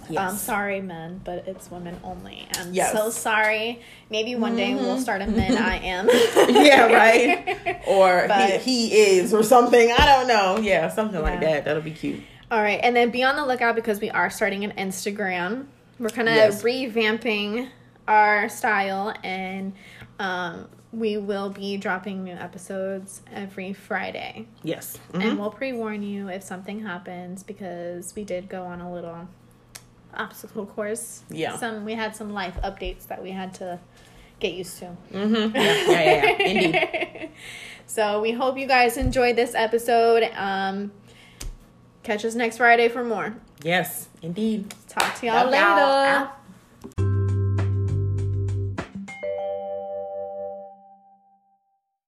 Um, 0.07 0.13
yes 0.13 0.41
sorry, 0.41 0.81
men, 0.81 1.21
but 1.23 1.47
it's 1.47 1.69
women 1.71 1.99
only. 2.03 2.47
I'm 2.57 2.73
Yes. 2.73 2.91
so 2.93 3.09
sorry. 3.09 3.81
Maybe 4.09 4.35
one 4.35 4.55
day 4.55 4.73
we'll 4.75 4.99
start 4.99 5.21
a 5.21 5.27
men 5.27 5.57
I 5.57 5.77
am. 5.77 6.07
yeah 6.53 6.85
right 6.91 7.81
or 7.87 8.25
But- 8.27 8.61
he, 8.61 8.89
he 8.89 8.93
is 9.19 9.33
or 9.33 9.43
something 9.43 9.91
i 9.91 10.05
don't 10.05 10.27
know 10.27 10.57
yeah 10.61 10.87
something 10.89 11.21
like 11.21 11.39
that 11.41 11.65
that'll 11.65 11.81
be 11.81 11.91
cute 11.91 12.21
All 12.51 12.61
right, 12.61 12.79
and 12.83 12.95
then 12.95 13.09
be 13.09 13.23
on 13.23 13.35
the 13.35 13.45
lookout 13.45 13.75
because 13.75 13.99
we 13.99 14.09
are 14.11 14.29
starting 14.29 14.63
an 14.63 14.71
Instagram. 14.77 15.65
We're 15.99 16.09
kind 16.09 16.29
of 16.29 16.35
Yes. 16.35 16.61
revamping 16.63 17.69
our 18.07 18.47
style, 18.49 19.13
and 19.23 19.73
um, 20.19 20.67
we 20.91 21.17
will 21.17 21.49
be 21.49 21.77
dropping 21.77 22.23
new 22.23 22.33
episodes 22.33 23.21
every 23.33 23.73
Friday. 23.73 24.45
yes 24.63 24.99
And 25.13 25.23
Mhm. 25.23 25.37
we'll 25.39 25.49
pre 25.49 25.73
warn 25.73 26.03
you 26.03 26.29
if 26.29 26.43
something 26.43 26.81
happens 26.85 27.41
because 27.41 28.13
we 28.15 28.23
did 28.23 28.49
go 28.49 28.63
on 28.65 28.81
a 28.81 28.93
little 28.93 29.27
obstacle 30.15 30.65
course. 30.65 31.23
Yeah. 31.29 31.57
Some 31.57 31.85
we 31.85 31.93
had 31.93 32.15
some 32.15 32.33
life 32.33 32.55
updates 32.63 33.07
that 33.07 33.21
we 33.23 33.31
had 33.31 33.53
to 33.55 33.79
get 34.39 34.53
used 34.53 34.77
to. 34.79 34.95
Mhm. 35.11 35.53
yeah 35.55 35.61
yeah 35.61 36.01
yeah, 36.01 36.25
yeah. 36.25 36.39
indeed 36.39 37.29
so 37.85 38.21
we 38.21 38.31
hope 38.31 38.57
you 38.57 38.67
guys 38.67 38.97
enjoyed 38.97 39.35
this 39.35 39.53
episode. 39.55 40.23
Um, 40.35 40.91
catch 42.03 42.25
us 42.25 42.35
next 42.35 42.57
Friday 42.57 42.89
for 42.89 43.03
more. 43.03 43.35
yes 43.63 44.09
indeed 44.21 44.73
Talk 44.89 45.15
to 45.19 45.25
y'all 45.25 45.49
Love 45.49 45.51
later. 45.51 45.63
y'all. 46.19 46.29